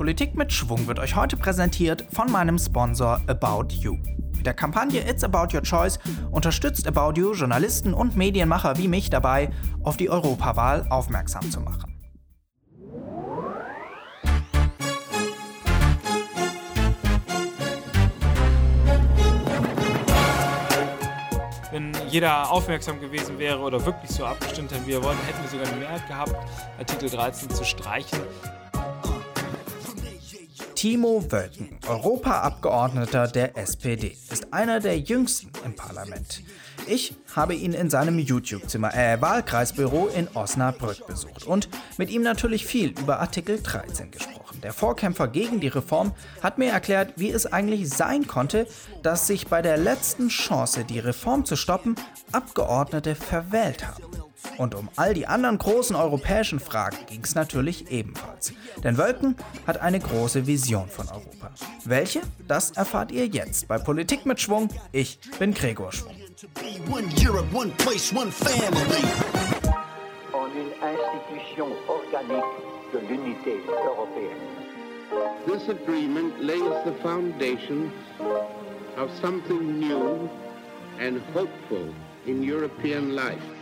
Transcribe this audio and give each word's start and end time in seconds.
Politik 0.00 0.34
mit 0.34 0.50
Schwung 0.50 0.86
wird 0.86 0.98
euch 0.98 1.14
heute 1.14 1.36
präsentiert 1.36 2.06
von 2.10 2.32
meinem 2.32 2.58
Sponsor 2.58 3.20
About 3.26 3.74
You. 3.74 3.98
Mit 4.34 4.46
der 4.46 4.54
Kampagne 4.54 5.06
It's 5.06 5.22
About 5.22 5.54
Your 5.54 5.62
Choice 5.62 5.98
unterstützt 6.30 6.86
About 6.86 7.20
You 7.20 7.34
Journalisten 7.34 7.92
und 7.92 8.16
Medienmacher 8.16 8.78
wie 8.78 8.88
mich 8.88 9.10
dabei, 9.10 9.50
auf 9.82 9.98
die 9.98 10.08
Europawahl 10.08 10.86
aufmerksam 10.88 11.50
zu 11.50 11.60
machen. 11.60 11.94
Wenn 21.70 21.92
jeder 22.08 22.50
aufmerksam 22.50 23.02
gewesen 23.02 23.38
wäre 23.38 23.58
oder 23.58 23.84
wirklich 23.84 24.10
so 24.12 24.24
abgestimmt 24.24 24.72
hätte, 24.72 24.86
wie 24.86 24.92
er 24.92 25.04
wollte, 25.04 25.22
hätten 25.26 25.42
wir 25.42 25.50
sogar 25.50 25.66
eine 25.66 25.76
Mehrheit 25.76 26.08
gehabt, 26.08 26.34
Artikel 26.78 27.10
13 27.10 27.50
zu 27.50 27.64
streichen. 27.64 28.20
Timo 30.80 31.30
Wölken, 31.30 31.78
Europaabgeordneter 31.86 33.28
der 33.28 33.58
SPD, 33.58 34.16
ist 34.32 34.50
einer 34.50 34.80
der 34.80 34.98
jüngsten 34.98 35.50
im 35.62 35.76
Parlament. 35.76 36.42
Ich 36.86 37.14
habe 37.36 37.54
ihn 37.54 37.74
in 37.74 37.90
seinem 37.90 38.18
YouTube-Zimmer, 38.18 38.94
äh, 38.94 39.20
Wahlkreisbüro 39.20 40.06
in 40.06 40.26
Osnabrück 40.28 41.06
besucht 41.06 41.44
und 41.44 41.68
mit 41.98 42.08
ihm 42.08 42.22
natürlich 42.22 42.64
viel 42.64 42.98
über 42.98 43.20
Artikel 43.20 43.60
13 43.62 44.10
gesprochen. 44.10 44.62
Der 44.62 44.72
Vorkämpfer 44.72 45.28
gegen 45.28 45.60
die 45.60 45.68
Reform 45.68 46.14
hat 46.42 46.56
mir 46.56 46.70
erklärt, 46.70 47.12
wie 47.16 47.28
es 47.28 47.44
eigentlich 47.44 47.90
sein 47.90 48.26
konnte, 48.26 48.66
dass 49.02 49.26
sich 49.26 49.48
bei 49.48 49.60
der 49.60 49.76
letzten 49.76 50.30
Chance, 50.30 50.86
die 50.86 50.98
Reform 50.98 51.44
zu 51.44 51.56
stoppen, 51.56 51.94
Abgeordnete 52.32 53.16
verwählt 53.16 53.86
haben. 53.86 54.19
Und 54.60 54.74
um 54.74 54.90
all 54.96 55.14
die 55.14 55.26
anderen 55.26 55.56
großen 55.56 55.96
europäischen 55.96 56.60
Fragen 56.60 56.98
ging 57.06 57.22
es 57.24 57.34
natürlich 57.34 57.90
ebenfalls. 57.90 58.52
Denn 58.84 58.98
Wölken 58.98 59.34
hat 59.66 59.80
eine 59.80 59.98
große 59.98 60.46
Vision 60.46 60.86
von 60.86 61.08
Europa. 61.08 61.50
Welche? 61.86 62.20
Das 62.46 62.72
erfahrt 62.72 63.10
ihr 63.10 63.26
jetzt 63.26 63.68
bei 63.68 63.78
Politik 63.78 64.26
mit 64.26 64.38
Schwung. 64.38 64.68
Ich 64.92 65.18
bin 65.38 65.54
Gregor 65.54 65.92
Schwung. 65.92 66.14
This 75.46 75.68
agreement 75.70 76.38
lays 76.38 76.84
the 76.84 76.92
foundations 77.02 77.92
of 78.98 79.10
something 79.22 79.80
new 79.80 80.28
and 80.98 81.22
hopeful 81.32 81.94
in 82.26 82.42
European 82.42 83.14
life. 83.16 83.59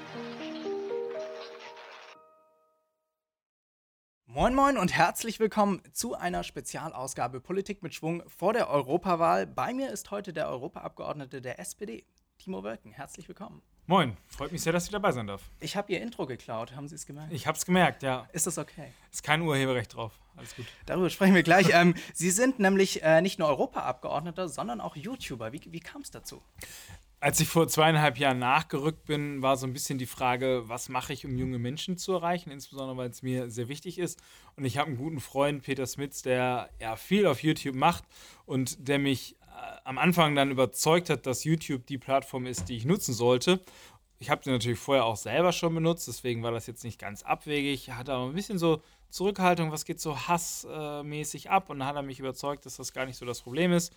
Moin 4.39 4.55
Moin 4.55 4.79
und 4.79 4.95
herzlich 4.95 5.41
willkommen 5.41 5.83
zu 5.93 6.15
einer 6.15 6.45
Spezialausgabe 6.45 7.41
Politik 7.41 7.83
mit 7.83 7.93
Schwung 7.93 8.23
vor 8.29 8.53
der 8.53 8.71
Europawahl. 8.71 9.49
Bei 9.49 9.75
mir 9.75 9.91
ist 9.91 10.13
heute 10.13 10.33
der 10.33 10.49
Europaabgeordnete 10.49 11.43
der 11.43 11.59
SPD, 11.59 12.05
Timo 12.39 12.63
Wölken. 12.63 12.93
Herzlich 12.93 13.27
willkommen. 13.27 13.63
Moin, 13.89 14.17
freut 14.29 14.53
mich 14.53 14.63
sehr, 14.63 14.73
dass 14.73 14.85
ich 14.85 14.93
dabei 14.93 15.11
sein 15.11 15.27
darf. 15.27 15.51
Ich 15.59 15.77
habe 15.77 15.93
Ihr 15.93 16.01
Intro 16.01 16.25
geklaut, 16.25 16.77
haben 16.77 16.87
Sie 16.87 16.95
es 16.95 17.05
gemerkt? 17.05 17.33
Ich 17.33 17.49
hab's 17.49 17.67
gemerkt, 17.67 18.05
ja. 18.05 18.29
Ist 18.33 18.47
das 18.47 18.59
okay? 18.59 18.93
Ist 19.11 19.25
kein 19.25 19.43
Urheberrecht 19.43 19.97
drauf. 19.97 20.13
Alles 20.37 20.55
gut. 20.55 20.67
Darüber 20.87 21.11
sprechen 21.11 21.35
wir 21.35 21.43
gleich. 21.43 21.71
ähm, 21.73 21.97
Sie 22.15 22.31
sind 22.31 22.61
nämlich 22.61 23.03
äh, 23.03 23.21
nicht 23.21 23.41
nur 23.41 23.49
Europaabgeordneter, 23.49 24.49
sondern 24.49 24.81
auch 24.81 24.95
YouTuber. 24.95 25.53
Wie, 25.53 25.63
wie 25.67 25.81
kam 25.81 26.03
es 26.03 26.13
dazu? 26.13 26.41
Als 27.21 27.41
ich 27.41 27.49
vor 27.49 27.67
zweieinhalb 27.67 28.17
Jahren 28.19 28.39
nachgerückt 28.39 29.05
bin, 29.07 29.43
war 29.43 29.57
so 29.57 29.67
ein 29.67 29.73
bisschen 29.73 29.99
die 29.99 30.07
Frage, 30.07 30.63
was 30.67 30.89
mache 30.89 31.13
ich, 31.13 31.27
um 31.27 31.37
junge 31.37 31.59
Menschen 31.59 31.99
zu 31.99 32.13
erreichen, 32.13 32.53
insbesondere 32.53 32.97
weil 32.97 33.11
es 33.11 33.23
mir 33.23 33.51
sehr 33.51 33.67
wichtig 33.67 33.99
ist. 33.99 34.21
Und 34.55 34.65
ich 34.65 34.79
habe 34.79 34.87
einen 34.87 34.99
guten 34.99 35.19
Freund, 35.19 35.65
Peter 35.65 35.85
Smits, 35.85 36.23
der 36.23 36.71
ja 36.81 36.95
viel 36.95 37.27
auf 37.27 37.43
YouTube 37.43 37.75
macht 37.75 38.05
und 38.47 38.87
der 38.87 39.01
mich 39.01 39.35
äh, 39.43 39.79
am 39.83 39.99
Anfang 39.99 40.37
dann 40.37 40.53
überzeugt 40.53 41.11
hat, 41.11 41.27
dass 41.27 41.43
YouTube 41.43 41.87
die 41.87 41.99
Plattform 41.99 42.47
ist, 42.47 42.69
die 42.69 42.77
ich 42.77 42.85
nutzen 42.85 43.15
sollte. 43.15 43.65
Ich 44.21 44.31
habe 44.31 44.45
sie 44.45 44.51
natürlich 44.51 44.79
vorher 44.79 45.05
auch 45.05 45.17
selber 45.17 45.51
schon 45.51 45.75
benutzt, 45.75 46.07
deswegen 46.07 46.45
war 46.45 46.53
das 46.53 46.69
jetzt 46.69 46.85
nicht 46.85 47.01
ganz 47.01 47.25
abwegig. 47.25 47.91
Hatte 47.91 48.13
aber 48.13 48.27
ein 48.27 48.35
bisschen 48.35 48.59
so 48.61 48.81
Zurückhaltung, 49.11 49.73
was 49.73 49.85
geht 49.85 50.01
so 50.01 50.17
hassmäßig 50.29 51.51
ab. 51.51 51.69
Und 51.69 51.81
dann 51.81 51.89
hat 51.89 51.97
er 51.97 52.03
mich 52.03 52.21
überzeugt, 52.21 52.65
dass 52.65 52.77
das 52.77 52.93
gar 52.93 53.07
nicht 53.07 53.17
so 53.17 53.27
das 53.27 53.41
Problem 53.41 53.73
ist. 53.73 53.93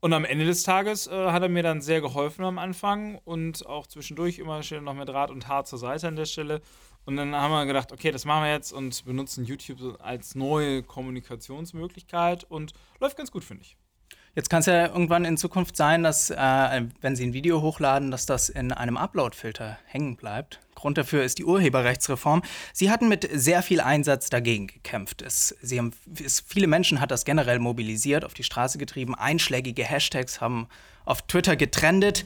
Und 0.00 0.14
am 0.14 0.24
Ende 0.24 0.46
des 0.46 0.62
Tages 0.62 1.06
äh, 1.06 1.10
hat 1.30 1.42
er 1.42 1.50
mir 1.50 1.62
dann 1.62 1.82
sehr 1.82 2.00
geholfen 2.00 2.44
am 2.44 2.58
Anfang 2.58 3.18
und 3.24 3.66
auch 3.66 3.86
zwischendurch 3.86 4.38
immer 4.38 4.62
schön 4.62 4.84
noch 4.84 4.94
mit 4.94 5.10
Rat 5.10 5.30
und 5.30 5.46
Haar 5.46 5.66
zur 5.66 5.78
Seite 5.78 6.08
an 6.08 6.16
der 6.16 6.24
Stelle. 6.24 6.62
Und 7.04 7.16
dann 7.16 7.34
haben 7.34 7.52
wir 7.52 7.66
gedacht, 7.66 7.92
okay, 7.92 8.10
das 8.10 8.24
machen 8.24 8.44
wir 8.44 8.50
jetzt 8.50 8.72
und 8.72 9.04
benutzen 9.04 9.44
YouTube 9.44 10.00
als 10.00 10.34
neue 10.34 10.82
Kommunikationsmöglichkeit 10.82 12.44
und 12.44 12.72
läuft 12.98 13.16
ganz 13.16 13.30
gut, 13.30 13.44
finde 13.44 13.64
ich. 13.64 13.76
Jetzt 14.34 14.48
kann 14.48 14.60
es 14.60 14.66
ja 14.66 14.86
irgendwann 14.86 15.24
in 15.24 15.36
Zukunft 15.36 15.76
sein, 15.76 16.02
dass, 16.02 16.30
äh, 16.30 16.36
wenn 17.00 17.16
Sie 17.16 17.26
ein 17.26 17.32
Video 17.32 17.62
hochladen, 17.62 18.10
dass 18.10 18.26
das 18.26 18.48
in 18.48 18.72
einem 18.72 18.96
Upload-Filter 18.96 19.78
hängen 19.86 20.16
bleibt. 20.16 20.60
Grund 20.80 20.98
dafür 20.98 21.22
ist 21.22 21.38
die 21.38 21.44
Urheberrechtsreform. 21.44 22.42
Sie 22.72 22.90
hatten 22.90 23.08
mit 23.08 23.28
sehr 23.32 23.62
viel 23.62 23.80
Einsatz 23.80 24.30
dagegen 24.30 24.66
gekämpft. 24.66 25.22
Es, 25.22 25.54
Sie 25.62 25.78
haben, 25.78 25.92
es, 26.22 26.40
viele 26.40 26.66
Menschen 26.66 27.00
hat 27.00 27.10
das 27.10 27.24
generell 27.24 27.58
mobilisiert, 27.58 28.24
auf 28.24 28.34
die 28.34 28.44
Straße 28.44 28.78
getrieben. 28.78 29.14
Einschlägige 29.14 29.84
Hashtags 29.84 30.40
haben 30.40 30.68
auf 31.04 31.22
Twitter 31.22 31.56
getrendet. 31.56 32.24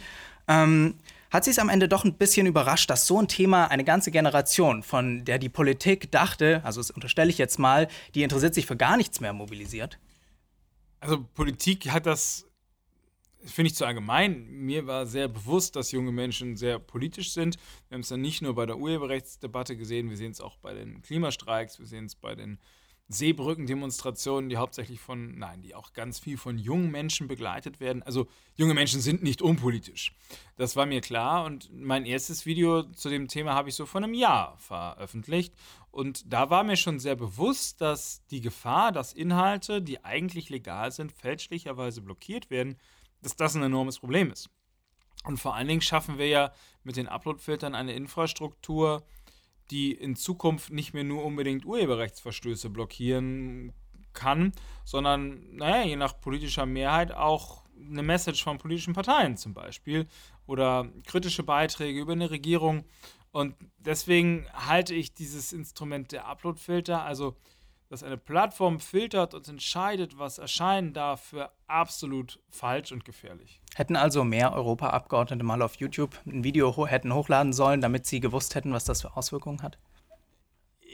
Ähm, 0.48 0.94
hat 1.30 1.44
Sie 1.44 1.50
es 1.50 1.58
am 1.58 1.68
Ende 1.68 1.88
doch 1.88 2.04
ein 2.04 2.14
bisschen 2.14 2.46
überrascht, 2.46 2.88
dass 2.90 3.08
so 3.08 3.20
ein 3.20 3.26
Thema 3.26 3.66
eine 3.66 3.82
ganze 3.82 4.12
Generation, 4.12 4.84
von 4.84 5.24
der 5.24 5.40
die 5.40 5.48
Politik 5.48 6.12
dachte, 6.12 6.60
also 6.62 6.80
das 6.80 6.92
unterstelle 6.92 7.28
ich 7.28 7.38
jetzt 7.38 7.58
mal, 7.58 7.88
die 8.14 8.22
interessiert 8.22 8.54
sich 8.54 8.66
für 8.66 8.76
gar 8.76 8.96
nichts 8.96 9.18
mehr 9.18 9.32
mobilisiert? 9.32 9.98
Also 11.00 11.24
Politik 11.34 11.90
hat 11.90 12.06
das, 12.06 12.46
finde 13.44 13.68
ich 13.68 13.74
zu 13.74 13.84
allgemein. 13.84 14.46
Mir 14.50 14.86
war 14.86 15.06
sehr 15.06 15.28
bewusst, 15.28 15.76
dass 15.76 15.92
junge 15.92 16.12
Menschen 16.12 16.56
sehr 16.56 16.78
politisch 16.78 17.32
sind. 17.32 17.56
Wir 17.88 17.96
haben 17.96 18.02
es 18.02 18.08
dann 18.08 18.20
nicht 18.20 18.42
nur 18.42 18.54
bei 18.54 18.66
der 18.66 18.78
Urheberrechtsdebatte 18.78 19.76
gesehen, 19.76 20.10
wir 20.10 20.16
sehen 20.16 20.32
es 20.32 20.40
auch 20.40 20.56
bei 20.58 20.74
den 20.74 21.02
Klimastreiks, 21.02 21.78
wir 21.78 21.86
sehen 21.86 22.06
es 22.06 22.14
bei 22.14 22.34
den 22.34 22.58
Seebrückendemonstrationen, 23.08 24.48
die 24.48 24.56
hauptsächlich 24.56 24.98
von, 24.98 25.38
nein, 25.38 25.60
die 25.60 25.74
auch 25.74 25.92
ganz 25.92 26.18
viel 26.18 26.38
von 26.38 26.56
jungen 26.58 26.90
Menschen 26.90 27.28
begleitet 27.28 27.78
werden. 27.78 28.02
Also 28.02 28.26
junge 28.56 28.72
Menschen 28.72 29.00
sind 29.00 29.22
nicht 29.22 29.42
unpolitisch. 29.42 30.16
Das 30.56 30.74
war 30.74 30.86
mir 30.86 31.02
klar 31.02 31.44
und 31.44 31.70
mein 31.72 32.06
erstes 32.06 32.46
Video 32.46 32.82
zu 32.82 33.10
dem 33.10 33.28
Thema 33.28 33.52
habe 33.54 33.68
ich 33.68 33.74
so 33.74 33.84
vor 33.84 34.02
einem 34.02 34.14
Jahr 34.14 34.56
veröffentlicht. 34.58 35.54
Und 35.90 36.32
da 36.32 36.48
war 36.48 36.64
mir 36.64 36.76
schon 36.76 36.98
sehr 36.98 37.14
bewusst, 37.14 37.80
dass 37.80 38.24
die 38.28 38.40
Gefahr, 38.40 38.90
dass 38.90 39.12
Inhalte, 39.12 39.82
die 39.82 40.02
eigentlich 40.02 40.48
legal 40.48 40.90
sind, 40.90 41.12
fälschlicherweise 41.12 42.00
blockiert 42.00 42.48
werden, 42.50 42.76
dass 43.24 43.36
das 43.36 43.56
ein 43.56 43.62
enormes 43.62 43.98
Problem 43.98 44.30
ist. 44.30 44.50
Und 45.24 45.38
vor 45.38 45.54
allen 45.54 45.68
Dingen 45.68 45.80
schaffen 45.80 46.18
wir 46.18 46.28
ja 46.28 46.52
mit 46.82 46.96
den 46.96 47.08
Uploadfiltern 47.08 47.74
eine 47.74 47.94
Infrastruktur, 47.94 49.02
die 49.70 49.92
in 49.92 50.14
Zukunft 50.14 50.70
nicht 50.70 50.92
mehr 50.92 51.04
nur 51.04 51.24
unbedingt 51.24 51.64
Urheberrechtsverstöße 51.64 52.68
blockieren 52.68 53.72
kann, 54.12 54.52
sondern, 54.84 55.56
naja, 55.56 55.84
je 55.86 55.96
nach 55.96 56.20
politischer 56.20 56.66
Mehrheit 56.66 57.12
auch 57.12 57.64
eine 57.76 58.02
Message 58.02 58.44
von 58.44 58.58
politischen 58.58 58.92
Parteien 58.92 59.36
zum 59.36 59.54
Beispiel 59.54 60.06
oder 60.46 60.88
kritische 61.06 61.42
Beiträge 61.42 61.98
über 61.98 62.12
eine 62.12 62.30
Regierung. 62.30 62.84
Und 63.32 63.56
deswegen 63.78 64.46
halte 64.52 64.94
ich 64.94 65.14
dieses 65.14 65.52
Instrument 65.52 66.12
der 66.12 66.26
Uploadfilter, 66.26 67.02
also 67.02 67.36
dass 67.94 68.02
eine 68.02 68.16
Plattform 68.16 68.80
filtert 68.80 69.34
und 69.34 69.46
entscheidet, 69.46 70.18
was 70.18 70.38
erscheinen 70.38 70.92
darf, 70.92 71.22
für 71.26 71.52
absolut 71.68 72.40
falsch 72.50 72.90
und 72.90 73.04
gefährlich. 73.04 73.60
Hätten 73.76 73.94
also 73.94 74.24
mehr 74.24 74.52
Europaabgeordnete 74.52 75.44
mal 75.44 75.62
auf 75.62 75.76
YouTube 75.76 76.18
ein 76.26 76.42
Video 76.42 76.76
ho 76.76 76.88
hätten 76.88 77.14
hochladen 77.14 77.52
sollen, 77.52 77.80
damit 77.80 78.04
sie 78.04 78.18
gewusst 78.18 78.56
hätten, 78.56 78.72
was 78.72 78.84
das 78.84 79.02
für 79.02 79.16
Auswirkungen 79.16 79.62
hat? 79.62 79.78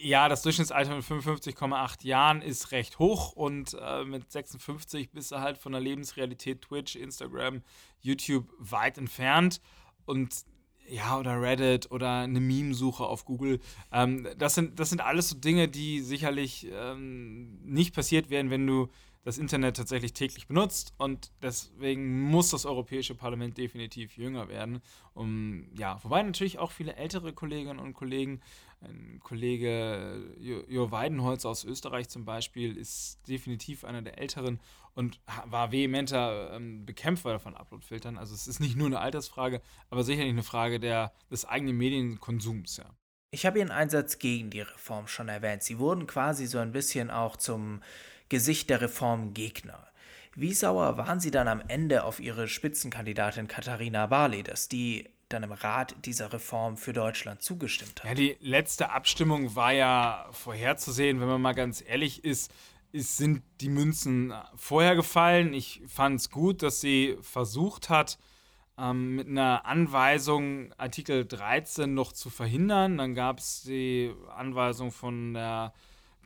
Ja, 0.03 0.28
das 0.28 0.43
Durchschnittsalter 0.43 0.94
mit 0.94 1.05
55,8 1.05 2.06
Jahren 2.06 2.43
ist 2.43 2.71
recht 2.71 2.99
hoch 2.99 3.32
und 3.32 3.75
äh, 3.81 4.05
mit 4.05 4.31
56 4.31 5.11
bist 5.11 5.32
du 5.32 5.41
halt 5.41 5.56
von 5.56 5.73
der 5.73 5.81
Lebensrealität 5.81 6.61
Twitch, 6.61 6.96
Instagram, 6.96 7.62
YouTube 8.00 8.46
weit 8.58 8.99
entfernt. 8.99 9.62
Und 10.05 10.44
ja, 10.90 11.19
oder 11.19 11.40
Reddit 11.40 11.90
oder 11.90 12.20
eine 12.20 12.40
Meme-Suche 12.40 13.04
auf 13.04 13.25
Google. 13.25 13.60
Ähm, 13.92 14.26
das, 14.38 14.54
sind, 14.54 14.78
das 14.81 14.90
sind 14.90 15.00
alles 15.00 15.28
so 15.28 15.37
Dinge, 15.37 15.69
die 15.69 16.00
sicherlich 16.00 16.66
ähm, 16.72 17.60
nicht 17.64 17.94
passiert 17.94 18.31
wären, 18.31 18.50
wenn 18.50 18.66
du 18.66 18.88
das 19.22 19.38
Internet 19.38 19.76
tatsächlich 19.76 20.12
täglich 20.12 20.46
benutzt. 20.46 20.94
Und 20.99 21.31
deswegen 21.43 22.22
muss 22.22 22.50
das 22.50 22.64
Europäische 22.64 23.14
Parlament 23.14 23.58
definitiv 23.58 24.17
jünger 24.17 24.49
werden. 24.49 24.81
Um, 25.14 25.69
ja, 25.76 26.02
wobei 26.02 26.22
natürlich 26.22 26.58
auch 26.58 26.70
viele 26.70 26.96
ältere 26.96 27.32
Kolleginnen 27.32 27.78
und 27.78 27.94
Kollegen, 27.94 28.40
ein 28.81 29.20
Kollege 29.22 30.34
Jo, 30.38 30.62
jo 30.67 30.90
Weidenholz 30.90 31.44
aus 31.44 31.64
Österreich 31.64 32.08
zum 32.08 32.25
Beispiel, 32.25 32.76
ist 32.76 33.20
definitiv 33.28 33.84
einer 33.84 34.00
der 34.00 34.19
älteren 34.19 34.58
und 34.94 35.20
war 35.46 35.70
vehementer 35.70 36.52
ähm, 36.55 36.87
Bekämpfer 36.87 37.38
von 37.38 37.56
Uploadfiltern. 37.56 38.17
Also 38.17 38.34
es 38.34 38.49
ist 38.49 38.61
nicht 38.61 38.76
nur 38.76 38.87
eine 38.87 39.00
Altersfrage, 39.00 39.61
aber 39.90 40.02
sicherlich 40.02 40.32
eine 40.32 40.43
Frage 40.43 40.81
der, 40.81 41.12
des 41.31 41.44
eigenen 41.44 41.76
Medienkonsums, 41.76 42.78
ja. 42.78 42.87
Ich 43.32 43.46
habe 43.46 43.61
Ihren 43.61 43.70
Einsatz 43.70 44.19
gegen 44.19 44.50
die 44.50 44.62
Reform 44.62 45.06
schon 45.06 45.28
erwähnt. 45.28 45.62
Sie 45.62 45.78
wurden 45.78 46.08
quasi 46.08 46.46
so 46.46 46.58
ein 46.58 46.72
bisschen 46.72 47.11
auch 47.12 47.37
zum 47.37 47.81
Gesicht 48.31 48.71
der 48.71 48.81
Reformgegner. 48.81 49.87
Wie 50.35 50.55
sauer 50.55 50.97
waren 50.97 51.21
Sie 51.21 51.31
dann 51.31 51.49
am 51.49 51.61
Ende 51.67 52.05
auf 52.05 52.21
Ihre 52.21 52.49
Spitzenkandidatin 52.49 53.49
Katharina 53.49 54.06
Barley, 54.06 54.43
dass 54.43 54.69
die 54.69 55.11
dann 55.29 55.43
im 55.43 55.53
Rat 55.53 55.94
dieser 56.05 56.32
Reform 56.32 56.77
für 56.77 56.93
Deutschland 56.93 57.43
zugestimmt 57.43 58.03
hat? 58.03 58.09
Ja, 58.09 58.15
die 58.15 58.37
letzte 58.41 58.91
Abstimmung 58.91 59.55
war 59.56 59.73
ja 59.73 60.29
vorherzusehen, 60.31 61.21
wenn 61.21 61.29
man 61.29 61.43
mal 61.43 61.53
ganz 61.53 61.82
ehrlich 61.87 62.25
ist. 62.25 62.53
Es 62.93 63.17
sind 63.17 63.43
die 63.61 63.69
Münzen 63.69 64.32
vorher 64.56 64.97
gefallen. 64.97 65.53
Ich 65.53 65.82
fand 65.87 66.21
es 66.21 66.31
gut, 66.31 66.62
dass 66.62 66.81
sie 66.81 67.19
versucht 67.21 67.88
hat, 67.88 68.19
ähm, 68.79 69.17
mit 69.17 69.29
einer 69.29 69.67
Anweisung 69.67 70.73
Artikel 70.77 71.27
13 71.27 71.93
noch 71.93 72.12
zu 72.12 72.31
verhindern. 72.31 72.99
Dann 72.99 73.15
gab 73.15 73.38
es 73.41 73.62
die 73.62 74.12
Anweisung 74.35 74.91
von 74.91 75.35
der 75.35 75.73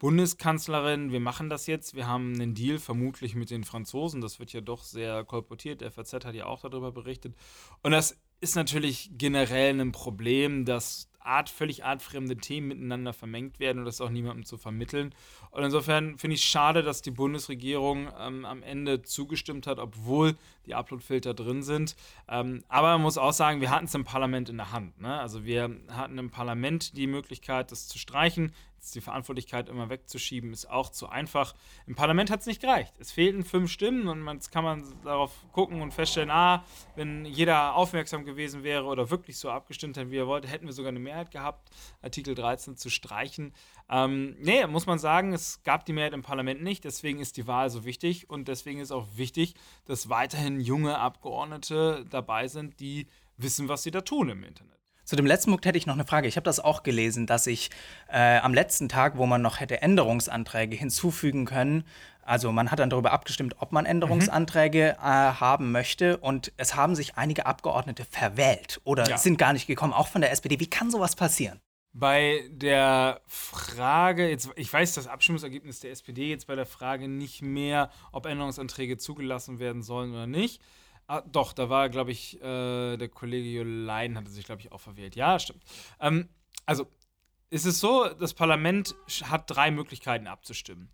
Bundeskanzlerin, 0.04 1.12
wir 1.12 1.20
machen 1.20 1.48
das 1.48 1.66
jetzt, 1.66 1.94
wir 1.94 2.06
haben 2.06 2.34
einen 2.34 2.52
Deal 2.52 2.78
vermutlich 2.78 3.34
mit 3.34 3.48
den 3.48 3.64
Franzosen, 3.64 4.20
das 4.20 4.38
wird 4.38 4.52
ja 4.52 4.60
doch 4.60 4.82
sehr 4.82 5.24
kolportiert, 5.24 5.80
der 5.80 5.90
FAZ 5.90 6.12
hat 6.12 6.34
ja 6.34 6.44
auch 6.44 6.60
darüber 6.60 6.92
berichtet. 6.92 7.34
Und 7.82 7.92
das 7.92 8.20
ist 8.42 8.54
natürlich 8.54 9.12
generell 9.16 9.80
ein 9.80 9.92
Problem, 9.92 10.66
dass 10.66 11.08
Art, 11.20 11.48
völlig 11.48 11.86
artfremde 11.86 12.36
Themen 12.36 12.68
miteinander 12.68 13.14
vermengt 13.14 13.58
werden 13.58 13.78
und 13.78 13.84
das 13.86 14.02
auch 14.02 14.10
niemandem 14.10 14.44
zu 14.44 14.58
vermitteln. 14.58 15.14
Und 15.50 15.64
insofern 15.64 16.18
finde 16.18 16.34
ich 16.34 16.42
es 16.42 16.46
schade, 16.46 16.82
dass 16.82 17.00
die 17.00 17.10
Bundesregierung 17.10 18.08
ähm, 18.20 18.44
am 18.44 18.62
Ende 18.62 19.00
zugestimmt 19.00 19.66
hat, 19.66 19.78
obwohl 19.78 20.36
die 20.66 20.74
Uploadfilter 20.74 21.32
drin 21.32 21.62
sind. 21.62 21.96
Ähm, 22.28 22.62
aber 22.68 22.92
man 22.92 23.00
muss 23.00 23.16
auch 23.16 23.32
sagen, 23.32 23.62
wir 23.62 23.70
hatten 23.70 23.86
es 23.86 23.94
im 23.94 24.04
Parlament 24.04 24.50
in 24.50 24.58
der 24.58 24.70
Hand. 24.70 25.00
Ne? 25.00 25.18
Also 25.18 25.46
wir 25.46 25.74
hatten 25.88 26.18
im 26.18 26.28
Parlament 26.28 26.94
die 26.94 27.06
Möglichkeit, 27.06 27.72
das 27.72 27.88
zu 27.88 27.98
streichen 27.98 28.52
die 28.90 29.00
Verantwortlichkeit 29.00 29.68
immer 29.68 29.90
wegzuschieben, 29.90 30.52
ist 30.52 30.70
auch 30.70 30.90
zu 30.90 31.08
einfach. 31.08 31.54
Im 31.86 31.94
Parlament 31.94 32.30
hat 32.30 32.40
es 32.40 32.46
nicht 32.46 32.60
gereicht. 32.60 32.94
Es 32.98 33.12
fehlten 33.12 33.44
fünf 33.44 33.70
Stimmen 33.70 34.08
und 34.08 34.26
jetzt 34.34 34.50
kann 34.50 34.64
man 34.64 34.84
darauf 35.04 35.32
gucken 35.52 35.82
und 35.82 35.92
feststellen, 35.92 36.30
ah, 36.30 36.64
wenn 36.96 37.24
jeder 37.24 37.74
aufmerksam 37.74 38.24
gewesen 38.24 38.62
wäre 38.62 38.84
oder 38.84 39.10
wirklich 39.10 39.38
so 39.38 39.50
abgestimmt 39.50 39.96
hätte, 39.96 40.10
wie 40.10 40.18
er 40.18 40.26
wollte, 40.26 40.48
hätten 40.48 40.66
wir 40.66 40.72
sogar 40.72 40.90
eine 40.90 41.00
Mehrheit 41.00 41.30
gehabt, 41.30 41.70
Artikel 42.02 42.34
13 42.34 42.76
zu 42.76 42.90
streichen. 42.90 43.52
Ähm, 43.88 44.36
nee, 44.40 44.66
muss 44.66 44.86
man 44.86 44.98
sagen, 44.98 45.32
es 45.32 45.62
gab 45.62 45.84
die 45.84 45.92
Mehrheit 45.92 46.14
im 46.14 46.22
Parlament 46.22 46.62
nicht, 46.62 46.84
deswegen 46.84 47.20
ist 47.20 47.36
die 47.36 47.46
Wahl 47.46 47.70
so 47.70 47.84
wichtig 47.84 48.30
und 48.30 48.48
deswegen 48.48 48.80
ist 48.80 48.92
auch 48.92 49.06
wichtig, 49.14 49.54
dass 49.84 50.08
weiterhin 50.08 50.60
junge 50.60 50.98
Abgeordnete 50.98 52.06
dabei 52.10 52.48
sind, 52.48 52.80
die 52.80 53.06
wissen, 53.36 53.68
was 53.68 53.82
sie 53.82 53.90
da 53.90 54.00
tun 54.00 54.28
im 54.28 54.44
Internet. 54.44 54.83
Zu 55.04 55.16
dem 55.16 55.26
letzten 55.26 55.50
Punkt 55.50 55.66
hätte 55.66 55.78
ich 55.78 55.86
noch 55.86 55.94
eine 55.94 56.04
Frage. 56.04 56.28
Ich 56.28 56.36
habe 56.36 56.44
das 56.44 56.60
auch 56.60 56.82
gelesen, 56.82 57.26
dass 57.26 57.46
ich 57.46 57.70
äh, 58.08 58.38
am 58.38 58.54
letzten 58.54 58.88
Tag, 58.88 59.18
wo 59.18 59.26
man 59.26 59.42
noch 59.42 59.60
hätte 59.60 59.82
Änderungsanträge 59.82 60.76
hinzufügen 60.76 61.44
können, 61.44 61.84
also 62.24 62.52
man 62.52 62.70
hat 62.70 62.78
dann 62.78 62.90
darüber 62.90 63.12
abgestimmt, 63.12 63.56
ob 63.58 63.72
man 63.72 63.86
Änderungsanträge 63.86 64.96
mhm. 64.98 65.04
äh, 65.04 65.08
haben 65.08 65.72
möchte 65.72 66.16
und 66.16 66.52
es 66.56 66.74
haben 66.74 66.94
sich 66.94 67.16
einige 67.16 67.46
Abgeordnete 67.46 68.04
verwählt 68.04 68.80
oder 68.84 69.08
ja. 69.08 69.18
sind 69.18 69.38
gar 69.38 69.52
nicht 69.52 69.66
gekommen, 69.66 69.92
auch 69.92 70.08
von 70.08 70.22
der 70.22 70.32
SPD. 70.32 70.58
Wie 70.58 70.68
kann 70.68 70.90
sowas 70.90 71.16
passieren? 71.16 71.60
Bei 71.92 72.42
der 72.50 73.20
Frage, 73.26 74.28
jetzt, 74.28 74.50
ich 74.56 74.72
weiß 74.72 74.94
das 74.94 75.06
Abstimmungsergebnis 75.06 75.80
der 75.80 75.92
SPD 75.92 76.28
jetzt 76.28 76.46
bei 76.46 76.56
der 76.56 76.66
Frage 76.66 77.08
nicht 77.08 77.42
mehr, 77.42 77.90
ob 78.10 78.26
Änderungsanträge 78.26 78.96
zugelassen 78.96 79.60
werden 79.60 79.82
sollen 79.82 80.12
oder 80.12 80.26
nicht. 80.26 80.60
Ah, 81.06 81.20
doch, 81.20 81.52
da 81.52 81.68
war, 81.68 81.88
glaube 81.90 82.12
ich, 82.12 82.40
äh, 82.40 82.96
der 82.96 83.08
Kollege 83.08 83.48
Jolein 83.48 84.16
hatte 84.16 84.30
sich, 84.30 84.44
glaube 84.44 84.62
ich, 84.62 84.72
auch 84.72 84.80
verwählt. 84.80 85.16
Ja, 85.16 85.38
stimmt. 85.38 85.62
Ähm, 86.00 86.28
also, 86.64 86.86
es 87.50 87.66
ist 87.66 87.80
so, 87.80 88.08
das 88.08 88.34
Parlament 88.34 88.94
hat 89.24 89.50
drei 89.50 89.70
Möglichkeiten 89.70 90.26
abzustimmen. 90.26 90.88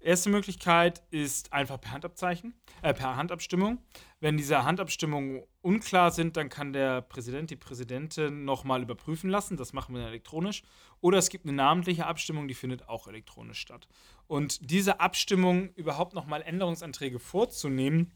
Erste 0.00 0.28
Möglichkeit 0.28 1.02
ist 1.10 1.54
einfach 1.54 1.80
per 1.80 1.92
Handabzeichen, 1.92 2.52
äh, 2.82 2.92
per 2.92 3.16
Handabstimmung. 3.16 3.78
Wenn 4.20 4.36
diese 4.36 4.62
Handabstimmungen 4.62 5.44
unklar 5.62 6.10
sind, 6.10 6.36
dann 6.36 6.50
kann 6.50 6.74
der 6.74 7.00
Präsident, 7.00 7.48
die 7.48 7.56
Präsidentin 7.56 8.44
nochmal 8.44 8.82
überprüfen 8.82 9.30
lassen. 9.30 9.56
Das 9.56 9.72
machen 9.72 9.94
wir 9.94 10.06
elektronisch. 10.06 10.62
Oder 11.00 11.16
es 11.16 11.30
gibt 11.30 11.46
eine 11.46 11.54
namentliche 11.54 12.06
Abstimmung, 12.06 12.48
die 12.48 12.54
findet 12.54 12.86
auch 12.86 13.08
elektronisch 13.08 13.60
statt. 13.60 13.88
Und 14.26 14.70
diese 14.70 15.00
Abstimmung, 15.00 15.70
überhaupt 15.74 16.12
nochmal 16.12 16.42
Änderungsanträge 16.42 17.18
vorzunehmen, 17.18 18.12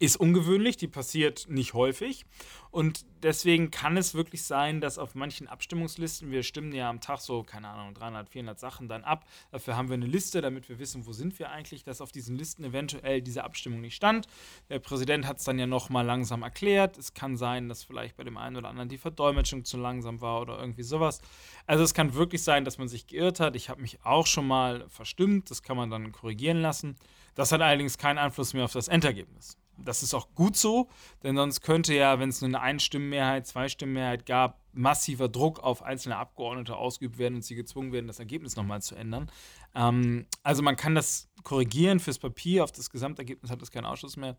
ist 0.00 0.16
ungewöhnlich, 0.16 0.76
die 0.76 0.88
passiert 0.88 1.46
nicht 1.48 1.74
häufig. 1.74 2.24
Und 2.70 3.06
deswegen 3.22 3.70
kann 3.70 3.96
es 3.96 4.14
wirklich 4.14 4.42
sein, 4.42 4.80
dass 4.80 4.98
auf 4.98 5.14
manchen 5.14 5.46
Abstimmungslisten, 5.46 6.32
wir 6.32 6.42
stimmen 6.42 6.72
ja 6.72 6.90
am 6.90 7.00
Tag 7.00 7.20
so, 7.20 7.44
keine 7.44 7.68
Ahnung, 7.68 7.94
300, 7.94 8.28
400 8.28 8.58
Sachen 8.58 8.88
dann 8.88 9.04
ab. 9.04 9.24
Dafür 9.52 9.76
haben 9.76 9.88
wir 9.88 9.94
eine 9.94 10.06
Liste, 10.06 10.40
damit 10.40 10.68
wir 10.68 10.80
wissen, 10.80 11.06
wo 11.06 11.12
sind 11.12 11.38
wir 11.38 11.50
eigentlich, 11.50 11.84
dass 11.84 12.00
auf 12.00 12.10
diesen 12.10 12.34
Listen 12.34 12.64
eventuell 12.64 13.22
diese 13.22 13.44
Abstimmung 13.44 13.80
nicht 13.80 13.94
stand. 13.94 14.26
Der 14.70 14.80
Präsident 14.80 15.26
hat 15.26 15.38
es 15.38 15.44
dann 15.44 15.58
ja 15.58 15.68
nochmal 15.68 16.04
langsam 16.04 16.42
erklärt. 16.42 16.98
Es 16.98 17.14
kann 17.14 17.36
sein, 17.36 17.68
dass 17.68 17.84
vielleicht 17.84 18.16
bei 18.16 18.24
dem 18.24 18.36
einen 18.36 18.56
oder 18.56 18.70
anderen 18.70 18.88
die 18.88 18.98
Verdolmetschung 18.98 19.64
zu 19.64 19.76
langsam 19.76 20.20
war 20.20 20.40
oder 20.40 20.58
irgendwie 20.58 20.82
sowas. 20.82 21.20
Also 21.66 21.84
es 21.84 21.94
kann 21.94 22.14
wirklich 22.14 22.42
sein, 22.42 22.64
dass 22.64 22.78
man 22.78 22.88
sich 22.88 23.06
geirrt 23.06 23.38
hat. 23.38 23.54
Ich 23.54 23.68
habe 23.68 23.80
mich 23.80 24.04
auch 24.04 24.26
schon 24.26 24.48
mal 24.48 24.88
verstimmt. 24.88 25.48
Das 25.48 25.62
kann 25.62 25.76
man 25.76 25.90
dann 25.90 26.10
korrigieren 26.10 26.60
lassen. 26.60 26.96
Das 27.36 27.52
hat 27.52 27.60
allerdings 27.60 27.98
keinen 27.98 28.18
Einfluss 28.18 28.52
mehr 28.52 28.64
auf 28.64 28.72
das 28.72 28.88
Endergebnis. 28.88 29.56
Das 29.78 30.02
ist 30.02 30.14
auch 30.14 30.34
gut 30.34 30.56
so, 30.56 30.88
denn 31.22 31.36
sonst 31.36 31.60
könnte 31.60 31.94
ja, 31.94 32.18
wenn 32.18 32.28
es 32.28 32.40
nur 32.40 32.48
eine 32.48 32.60
Einstimmenmehrheit, 32.60 33.46
Zweistimmenmehrheit 33.46 34.26
gab, 34.26 34.60
massiver 34.72 35.28
Druck 35.28 35.60
auf 35.60 35.82
einzelne 35.82 36.16
Abgeordnete 36.16 36.76
ausgeübt 36.76 37.18
werden 37.18 37.36
und 37.36 37.44
sie 37.44 37.54
gezwungen 37.54 37.92
werden, 37.92 38.06
das 38.06 38.18
Ergebnis 38.18 38.56
nochmal 38.56 38.82
zu 38.82 38.94
ändern. 38.94 39.30
Ähm, 39.74 40.26
also 40.42 40.62
man 40.62 40.76
kann 40.76 40.94
das 40.94 41.28
korrigieren 41.42 42.00
fürs 42.00 42.18
Papier, 42.18 42.64
auf 42.64 42.72
das 42.72 42.90
Gesamtergebnis 42.90 43.50
hat 43.50 43.62
es 43.62 43.70
keinen 43.70 43.86
Ausschuss 43.86 44.16
mehr. 44.16 44.36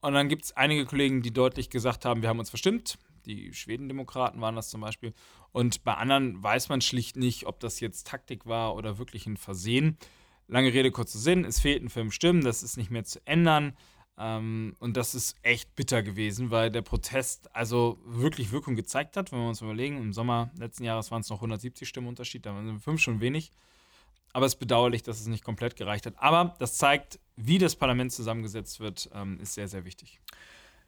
Und 0.00 0.14
dann 0.14 0.28
gibt 0.28 0.44
es 0.44 0.56
einige 0.56 0.86
Kollegen, 0.86 1.22
die 1.22 1.32
deutlich 1.32 1.68
gesagt 1.70 2.04
haben, 2.04 2.22
wir 2.22 2.28
haben 2.28 2.38
uns 2.38 2.50
verstimmt. 2.50 2.98
Die 3.26 3.52
Schwedendemokraten 3.52 4.40
waren 4.40 4.56
das 4.56 4.70
zum 4.70 4.80
Beispiel. 4.80 5.12
Und 5.52 5.84
bei 5.84 5.94
anderen 5.94 6.42
weiß 6.42 6.70
man 6.70 6.80
schlicht 6.80 7.16
nicht, 7.16 7.46
ob 7.46 7.60
das 7.60 7.80
jetzt 7.80 8.06
Taktik 8.06 8.46
war 8.46 8.74
oder 8.74 8.98
wirklich 8.98 9.26
ein 9.26 9.36
Versehen. 9.36 9.98
Lange 10.48 10.72
Rede, 10.72 10.90
kurzer 10.90 11.18
Sinn, 11.18 11.44
es 11.44 11.60
fehlten 11.60 11.90
fünf 11.90 12.14
Stimmen, 12.14 12.42
das 12.42 12.62
ist 12.62 12.76
nicht 12.76 12.90
mehr 12.90 13.04
zu 13.04 13.24
ändern. 13.26 13.76
Ähm, 14.20 14.76
und 14.80 14.96
das 14.98 15.14
ist 15.14 15.36
echt 15.42 15.74
bitter 15.74 16.02
gewesen, 16.02 16.50
weil 16.50 16.70
der 16.70 16.82
Protest 16.82 17.54
also 17.54 17.98
wirklich 18.04 18.52
Wirkung 18.52 18.76
gezeigt 18.76 19.16
hat. 19.16 19.32
Wenn 19.32 19.38
wir 19.38 19.48
uns 19.48 19.62
überlegen, 19.62 19.96
im 19.96 20.12
Sommer 20.12 20.50
letzten 20.58 20.84
Jahres 20.84 21.10
waren 21.10 21.22
es 21.22 21.30
noch 21.30 21.38
170 21.38 21.88
Stimmen 21.88 22.06
Unterschied, 22.06 22.44
da 22.44 22.54
waren 22.54 22.78
fünf 22.80 23.00
schon 23.00 23.20
wenig. 23.20 23.50
Aber 24.32 24.46
es 24.46 24.52
ist 24.54 24.60
bedauerlich, 24.60 25.02
dass 25.02 25.20
es 25.20 25.26
nicht 25.26 25.42
komplett 25.42 25.74
gereicht 25.74 26.06
hat. 26.06 26.14
Aber 26.18 26.54
das 26.58 26.76
zeigt, 26.76 27.18
wie 27.36 27.58
das 27.58 27.74
Parlament 27.74 28.12
zusammengesetzt 28.12 28.78
wird, 28.78 29.10
ähm, 29.14 29.40
ist 29.40 29.54
sehr, 29.54 29.68
sehr 29.68 29.84
wichtig. 29.84 30.20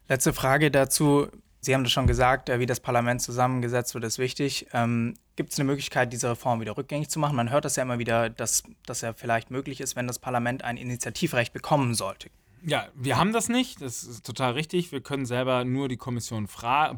Letzte 0.09 0.33
Frage 0.33 0.71
dazu. 0.71 1.29
Sie 1.65 1.75
haben 1.75 1.85
das 1.85 1.93
schon 1.93 2.09
gesagt, 2.09 2.49
äh, 2.49 2.59
wie 2.59 2.67
das 2.67 2.81
Parlament 2.81 3.23
zusammengesetzt 3.23 3.95
wird, 3.95 4.05
ist 4.05 4.19
wichtig. 4.19 4.67
Ähm, 4.73 5.15
Gibt 5.37 5.53
es 5.53 5.59
eine 5.59 5.67
Möglichkeit, 5.67 6.13
diese 6.13 6.31
Reform 6.31 6.61
wieder 6.61 6.77
rückgängig 6.77 7.09
zu 7.09 7.19
machen? 7.19 7.37
Man 7.37 7.51
hört 7.51 7.65
das 7.65 7.77
ja 7.77 7.83
immer 7.83 7.99
wieder, 7.99 8.29
dass 8.29 8.65
das 8.85 9.01
ja 9.01 9.13
vielleicht 9.13 9.51
möglich 9.51 9.81
ist, 9.81 9.97
wenn 9.97 10.07
das 10.07 10.19
Parlament 10.19 10.65
ein 10.65 10.77
Initiativrecht 10.77 11.53
bekommen 11.53 11.95
sollte. 11.95 12.31
Ja, 12.65 12.89
wir 12.95 13.17
haben 13.17 13.33
das 13.33 13.49
nicht. 13.49 13.81
Das 13.81 14.05
ist 14.05 14.25
total 14.25 14.53
richtig. 14.53 14.93
Wir 14.93 15.01
können 15.01 15.27
selber 15.27 15.65
nur 15.65 15.89
die 15.89 15.97
Kommission 15.97 16.49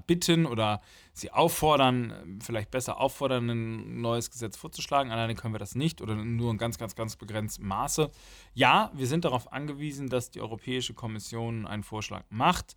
bitten 0.06 0.44
oder 0.44 0.82
sie 1.14 1.30
auffordern, 1.30 2.38
vielleicht 2.42 2.70
besser 2.70 3.00
auffordern, 3.00 3.48
ein 3.48 4.00
neues 4.02 4.30
Gesetz 4.30 4.58
vorzuschlagen. 4.58 5.10
Alleine 5.10 5.34
können 5.34 5.54
wir 5.54 5.58
das 5.58 5.74
nicht 5.74 6.02
oder 6.02 6.16
nur 6.16 6.50
in 6.50 6.58
ganz, 6.58 6.76
ganz, 6.76 6.94
ganz 6.94 7.16
begrenztem 7.16 7.66
Maße. 7.66 8.10
Ja, 8.52 8.90
wir 8.94 9.06
sind 9.06 9.24
darauf 9.24 9.52
angewiesen, 9.52 10.08
dass 10.08 10.30
die 10.30 10.42
Europäische 10.42 10.92
Kommission 10.92 11.66
einen 11.66 11.82
Vorschlag 11.82 12.24
macht. 12.28 12.76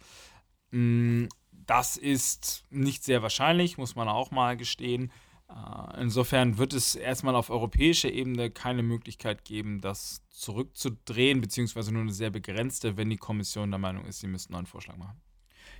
Mm, 0.72 1.26
das 1.52 1.98
ist 1.98 2.64
nicht 2.70 3.04
sehr 3.04 3.22
wahrscheinlich, 3.22 3.78
muss 3.78 3.96
man 3.96 4.08
auch 4.08 4.32
mal 4.32 4.56
gestehen. 4.56 5.12
Äh, 5.50 6.02
insofern 6.02 6.58
wird 6.58 6.74
es 6.74 6.96
erstmal 6.96 7.36
auf 7.36 7.50
europäischer 7.50 8.12
Ebene 8.12 8.50
keine 8.50 8.84
Möglichkeit 8.84 9.46
geben, 9.46 9.82
das 9.82 10.22
zurückzudrehen, 10.30 11.42
beziehungsweise 11.42 11.92
nur 11.92 12.02
eine 12.02 12.14
sehr 12.14 12.30
begrenzte, 12.30 12.98
wenn 12.98 13.10
die 13.10 13.18
Kommission 13.18 13.72
der 13.72 13.80
Meinung 13.80 14.06
ist, 14.06 14.20
sie 14.20 14.28
müssten 14.28 14.56
einen 14.56 14.66
Vorschlag 14.66 14.98
machen. 14.98 15.22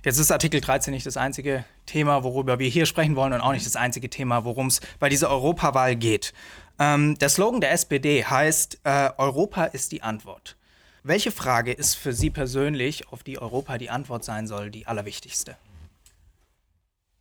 Jetzt 0.04 0.18
ist 0.18 0.30
Artikel 0.30 0.60
13 0.60 0.94
nicht 0.94 1.06
das 1.06 1.16
einzige 1.16 1.64
Thema, 1.84 2.22
worüber 2.22 2.58
wir 2.60 2.68
hier 2.68 2.86
sprechen 2.86 3.16
wollen 3.16 3.32
und 3.32 3.40
auch 3.40 3.52
nicht 3.52 3.66
das 3.66 3.74
einzige 3.74 4.08
Thema, 4.08 4.44
worum 4.44 4.68
es 4.68 4.80
bei 5.00 5.08
dieser 5.08 5.28
Europawahl 5.28 5.96
geht. 5.96 6.32
Ähm, 6.78 7.18
der 7.18 7.28
Slogan 7.28 7.60
der 7.60 7.72
SPD 7.72 8.24
heißt, 8.24 8.80
äh, 8.84 9.10
Europa 9.18 9.64
ist 9.64 9.90
die 9.90 10.02
Antwort. 10.02 10.56
Welche 11.02 11.32
Frage 11.32 11.72
ist 11.72 11.94
für 11.94 12.12
Sie 12.12 12.30
persönlich, 12.30 13.08
auf 13.08 13.24
die 13.24 13.38
Europa 13.38 13.78
die 13.78 13.90
Antwort 13.90 14.24
sein 14.24 14.46
soll, 14.46 14.70
die 14.70 14.86
allerwichtigste? 14.86 15.56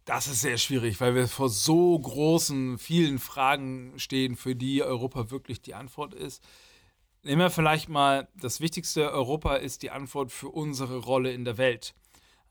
Das 0.07 0.27
ist 0.27 0.39
sehr 0.39 0.57
schwierig, 0.57 1.01
weil 1.01 1.15
wir 1.15 1.27
vor 1.27 1.49
so 1.49 1.99
großen, 1.99 2.77
vielen 2.77 3.19
Fragen 3.19 3.91
stehen, 3.97 4.37
für 4.37 4.55
die 4.55 4.81
Europa 4.81 5.31
wirklich 5.31 5.59
die 5.61 5.73
Antwort 5.73 6.13
ist. 6.13 6.41
Nehmen 7.23 7.41
wir 7.41 7.49
vielleicht 7.49 7.89
mal 7.89 8.29
das 8.39 8.61
Wichtigste, 8.61 9.11
Europa 9.11 9.57
ist 9.57 9.83
die 9.83 9.91
Antwort 9.91 10.31
für 10.31 10.47
unsere 10.47 10.99
Rolle 10.99 11.33
in 11.33 11.43
der 11.43 11.57
Welt. 11.57 11.93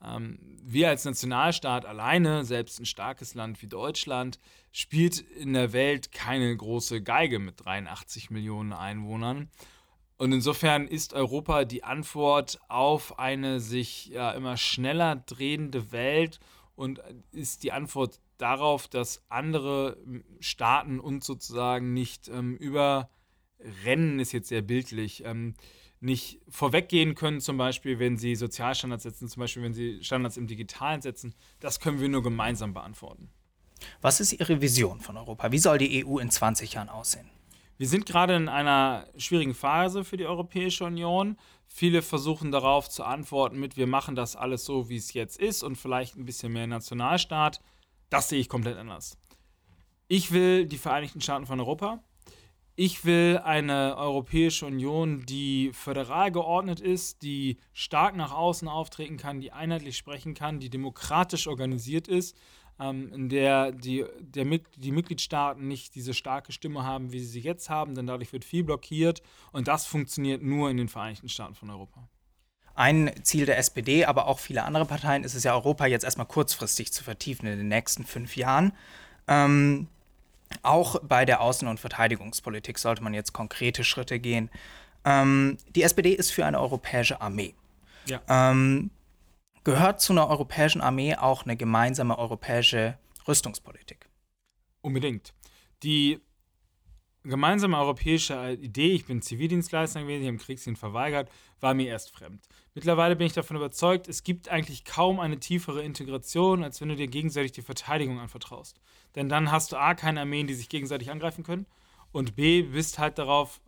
Ähm, 0.05 0.37
wir 0.61 0.89
als 0.89 1.03
Nationalstaat 1.03 1.87
alleine, 1.87 2.45
selbst 2.45 2.79
ein 2.79 2.85
starkes 2.85 3.33
Land 3.33 3.59
wie 3.63 3.67
Deutschland, 3.67 4.37
spielt 4.71 5.19
in 5.19 5.53
der 5.53 5.73
Welt 5.73 6.11
keine 6.11 6.55
große 6.55 7.01
Geige 7.01 7.39
mit 7.39 7.65
83 7.65 8.29
Millionen 8.29 8.71
Einwohnern. 8.71 9.49
Und 10.17 10.31
insofern 10.31 10.87
ist 10.87 11.15
Europa 11.15 11.65
die 11.65 11.83
Antwort 11.83 12.59
auf 12.67 13.17
eine 13.17 13.59
sich 13.59 14.09
ja 14.09 14.29
immer 14.33 14.57
schneller 14.57 15.15
drehende 15.15 15.91
Welt 15.91 16.39
und 16.77 17.01
ist 17.31 17.63
die 17.63 17.71
Antwort 17.71 18.21
darauf, 18.37 18.87
dass 18.87 19.25
andere 19.29 19.97
Staaten 20.39 20.99
uns 20.99 21.25
sozusagen 21.25 21.93
nicht 21.93 22.27
ähm, 22.27 22.55
überrennen, 22.55 24.19
ist 24.19 24.31
jetzt 24.31 24.49
sehr 24.49 24.61
bildlich, 24.61 25.23
ähm, 25.25 25.55
nicht 25.99 26.39
vorweggehen 26.47 27.15
können, 27.15 27.41
zum 27.41 27.57
Beispiel, 27.57 27.97
wenn 27.97 28.17
sie 28.17 28.35
Sozialstandards 28.35 29.03
setzen, 29.03 29.27
zum 29.27 29.39
Beispiel, 29.39 29.63
wenn 29.63 29.73
sie 29.73 30.03
Standards 30.03 30.37
im 30.37 30.45
Digitalen 30.45 31.01
setzen. 31.01 31.33
Das 31.59 31.79
können 31.79 31.99
wir 31.99 32.09
nur 32.09 32.21
gemeinsam 32.21 32.75
beantworten. 32.75 33.31
Was 34.01 34.19
ist 34.19 34.33
Ihre 34.33 34.61
Vision 34.61 34.99
von 34.99 35.17
Europa? 35.17 35.51
Wie 35.51 35.57
soll 35.57 35.79
die 35.79 36.05
EU 36.05 36.19
in 36.19 36.29
20 36.29 36.73
Jahren 36.73 36.89
aussehen? 36.89 37.29
Wir 37.77 37.87
sind 37.87 38.07
gerade 38.07 38.35
in 38.35 38.49
einer 38.49 39.07
schwierigen 39.17 39.53
Phase 39.53 40.03
für 40.03 40.17
die 40.17 40.25
Europäische 40.25 40.83
Union. 40.83 41.37
Viele 41.67 42.01
versuchen 42.01 42.51
darauf 42.51 42.89
zu 42.89 43.03
antworten 43.03 43.59
mit, 43.59 43.77
wir 43.77 43.85
machen 43.85 44.15
das 44.15 44.35
alles 44.35 44.65
so, 44.65 44.89
wie 44.89 44.97
es 44.97 45.13
jetzt 45.13 45.39
ist 45.39 45.61
und 45.61 45.75
vielleicht 45.75 46.15
ein 46.15 46.25
bisschen 46.25 46.53
mehr 46.53 46.65
Nationalstaat. 46.65 47.61
Das 48.09 48.29
sehe 48.29 48.39
ich 48.39 48.49
komplett 48.49 48.77
anders. 48.77 49.17
Ich 50.07 50.31
will 50.31 50.65
die 50.65 50.77
Vereinigten 50.77 51.21
Staaten 51.21 51.45
von 51.45 51.59
Europa. 51.59 52.03
Ich 52.75 53.05
will 53.05 53.41
eine 53.43 53.95
Europäische 53.97 54.65
Union, 54.65 55.25
die 55.25 55.71
föderal 55.73 56.31
geordnet 56.31 56.79
ist, 56.79 57.21
die 57.21 57.57
stark 57.73 58.15
nach 58.15 58.31
außen 58.31 58.67
auftreten 58.67 59.17
kann, 59.17 59.41
die 59.41 59.51
einheitlich 59.51 59.97
sprechen 59.97 60.33
kann, 60.33 60.59
die 60.59 60.69
demokratisch 60.69 61.47
organisiert 61.47 62.07
ist, 62.07 62.35
ähm, 62.79 63.11
in 63.13 63.29
der 63.29 63.71
die, 63.71 64.05
der, 64.19 64.45
die 64.45 64.91
Mitgliedstaaten 64.91 65.67
nicht 65.67 65.95
diese 65.95 66.13
starke 66.13 66.51
Stimme 66.51 66.83
haben, 66.83 67.11
wie 67.11 67.19
sie 67.19 67.27
sie 67.27 67.39
jetzt 67.41 67.69
haben, 67.69 67.95
denn 67.95 68.07
dadurch 68.07 68.33
wird 68.33 68.45
viel 68.45 68.63
blockiert 68.63 69.21
und 69.51 69.67
das 69.67 69.85
funktioniert 69.85 70.41
nur 70.41 70.69
in 70.69 70.77
den 70.77 70.89
Vereinigten 70.89 71.29
Staaten 71.29 71.55
von 71.55 71.69
Europa. 71.69 72.07
Ein 72.75 73.11
Ziel 73.23 73.47
der 73.47 73.57
SPD, 73.57 74.05
aber 74.05 74.27
auch 74.27 74.39
viele 74.39 74.63
andere 74.63 74.85
Parteien 74.85 75.23
ist 75.23 75.33
es 75.33 75.43
ja, 75.43 75.53
Europa 75.53 75.87
jetzt 75.87 76.03
erstmal 76.03 76.27
kurzfristig 76.27 76.93
zu 76.93 77.03
vertiefen 77.03 77.47
in 77.47 77.57
den 77.57 77.67
nächsten 77.69 78.05
fünf 78.05 78.35
Jahren. 78.35 78.71
Ähm, 79.27 79.87
auch 80.61 80.99
bei 81.01 81.25
der 81.25 81.41
Außen- 81.41 81.67
und 81.67 81.79
Verteidigungspolitik 81.79 82.77
sollte 82.77 83.03
man 83.03 83.13
jetzt 83.13 83.33
konkrete 83.33 83.83
Schritte 83.83 84.19
gehen. 84.19 84.49
Ähm, 85.05 85.57
die 85.75 85.83
SPD 85.83 86.13
ist 86.13 86.31
für 86.31 86.45
eine 86.45 86.59
europäische 86.59 87.19
Armee. 87.19 87.55
Ja. 88.05 88.21
Ähm, 88.29 88.91
gehört 89.67 89.99
zu 89.99 90.13
einer 90.13 90.29
europäischen 90.29 90.79
Armee 90.79 91.15
auch 91.15 91.43
eine 91.43 91.57
gemeinsame 91.57 92.17
europäische 92.17 92.97
Rüstungspolitik? 93.27 94.07
Unbedingt. 94.79 95.33
Die 95.83 96.21
gemeinsame 97.23 97.77
europäische 97.77 98.53
Idee, 98.53 98.93
ich 98.93 99.07
bin 99.07 99.21
Zivildienstleister 99.21 100.03
gewesen, 100.03 100.21
ich 100.21 100.27
habe 100.29 100.37
Kriegsdienst 100.37 100.79
verweigert, 100.79 101.29
war 101.59 101.73
mir 101.73 101.87
erst 101.87 102.11
fremd. 102.11 102.47
Mittlerweile 102.75 103.17
bin 103.17 103.27
ich 103.27 103.33
davon 103.33 103.57
überzeugt, 103.57 104.07
es 104.07 104.23
gibt 104.23 104.47
eigentlich 104.47 104.85
kaum 104.85 105.19
eine 105.19 105.37
tiefere 105.37 105.83
Integration, 105.83 106.63
als 106.63 106.79
wenn 106.79 106.87
du 106.87 106.95
dir 106.95 107.07
gegenseitig 107.07 107.51
die 107.51 107.61
Verteidigung 107.61 108.21
anvertraust. 108.21 108.79
Denn 109.15 109.27
dann 109.27 109.51
hast 109.51 109.73
du 109.73 109.75
A, 109.75 109.95
keine 109.95 110.21
Armeen, 110.21 110.47
die 110.47 110.53
sich 110.53 110.69
gegenseitig 110.69 111.11
angreifen 111.11 111.43
können 111.43 111.65
und 112.11 112.35
B, 112.35 112.63
bist 112.63 112.99
halt 112.99 113.17
darauf, 113.17 113.61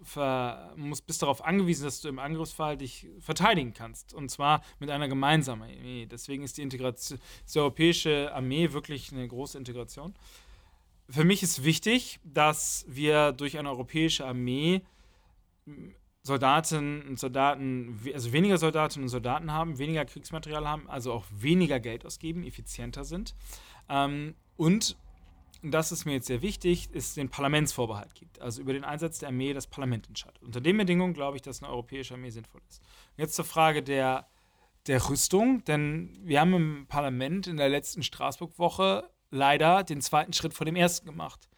musst, 0.76 1.06
bist 1.06 1.22
darauf 1.22 1.44
angewiesen, 1.44 1.84
dass 1.84 2.02
du 2.02 2.08
im 2.08 2.20
Angriffsfall 2.20 2.78
dich 2.78 3.08
verteidigen 3.20 3.74
kannst. 3.74 4.14
Und 4.14 4.30
zwar 4.30 4.62
mit 4.80 4.90
einer 4.90 5.08
gemeinsamen 5.08 5.70
Armee. 5.70 6.06
Deswegen 6.06 6.44
ist 6.44 6.58
die, 6.58 6.62
Integration, 6.62 7.20
die 7.54 7.60
europäische 7.60 8.34
Armee 8.34 8.72
wirklich 8.72 9.12
eine 9.12 9.28
große 9.28 9.58
Integration. 9.58 10.14
Für 11.10 11.24
mich 11.24 11.44
ist 11.44 11.64
wichtig, 11.64 12.20
dass 12.24 12.86
wir 12.88 13.32
durch 13.34 13.58
eine 13.58 13.70
europäische 13.70 14.26
Armee 14.26 14.82
Soldatinnen 16.24 17.08
und 17.08 17.20
Soldaten, 17.20 18.00
also 18.14 18.32
weniger 18.34 18.58
Soldatinnen 18.58 19.06
und 19.06 19.10
Soldaten 19.10 19.52
haben, 19.52 19.78
weniger 19.80 20.06
Kriegsmaterial 20.06 20.68
haben, 20.68 20.90
also 20.90 21.14
auch 21.14 21.26
weniger 21.32 21.80
Geld 21.80 22.06
ausgeben, 22.06 22.44
effizienter 22.44 23.04
sind. 23.04 23.36
Ähm, 23.90 24.36
und 24.58 24.98
und 25.62 25.72
das 25.72 25.92
ist 25.92 26.06
mir 26.06 26.14
jetzt 26.14 26.28
sehr 26.28 26.42
wichtig, 26.42 26.90
es 26.94 27.16
den 27.16 27.30
Parlamentsvorbehalt 27.30 28.16
gibt. 28.16 28.42
Also 28.42 28.62
über 28.62 28.74
den 28.74 28.84
Einsatz 28.84 29.20
der 29.20 29.30
Armee 29.30 29.54
das 29.54 29.68
Parlament 29.68 30.08
entscheidet. 30.08 30.42
Unter 30.42 30.62
den 30.62 30.78
Bedingungen 30.78 31.14
glaube 31.14 31.38
ich, 31.38 31.42
dass 31.42 31.62
eine 31.62 31.72
europäische 31.72 32.14
Armee 32.14 32.30
sinnvoll 32.30 32.62
ist. 32.70 32.82
Jetzt 33.18 33.36
zur 33.36 33.46
Frage 33.46 33.84
der, 33.84 34.28
der 34.88 35.10
Rüstung, 35.10 35.64
denn 35.66 36.18
wir 36.24 36.40
haben 36.40 36.54
im 36.54 36.88
Parlament 36.88 37.48
in 37.48 37.58
der 37.58 37.70
letzten 37.70 38.04
Straßburg-Woche 38.04 39.10
leider 39.32 39.84
den 39.84 40.02
zweiten 40.02 40.34
Schritt 40.34 40.54
vor 40.54 40.66
dem 40.66 40.76
ersten 40.76 41.06
gemacht 41.06 41.49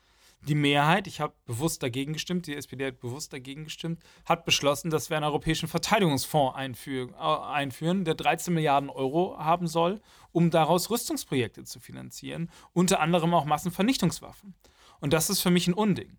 die 0.47 0.55
Mehrheit, 0.55 1.07
ich 1.07 1.21
habe 1.21 1.33
bewusst 1.45 1.83
dagegen 1.83 2.13
gestimmt, 2.13 2.47
die 2.47 2.55
SPD 2.55 2.87
hat 2.87 2.99
bewusst 2.99 3.31
dagegen 3.31 3.63
gestimmt, 3.63 4.01
hat 4.25 4.45
beschlossen, 4.45 4.89
dass 4.89 5.09
wir 5.09 5.17
einen 5.17 5.25
europäischen 5.25 5.67
Verteidigungsfonds 5.67 6.55
einführen, 6.55 7.13
äh, 7.13 7.17
einführen, 7.17 8.05
der 8.05 8.15
13 8.15 8.53
Milliarden 8.53 8.89
Euro 8.89 9.37
haben 9.37 9.67
soll, 9.67 10.01
um 10.31 10.49
daraus 10.49 10.89
Rüstungsprojekte 10.89 11.63
zu 11.63 11.79
finanzieren, 11.79 12.49
unter 12.73 12.99
anderem 12.99 13.33
auch 13.33 13.45
Massenvernichtungswaffen. 13.45 14.55
Und 14.99 15.13
das 15.13 15.29
ist 15.29 15.41
für 15.41 15.51
mich 15.51 15.67
ein 15.67 15.73
Unding. 15.73 16.17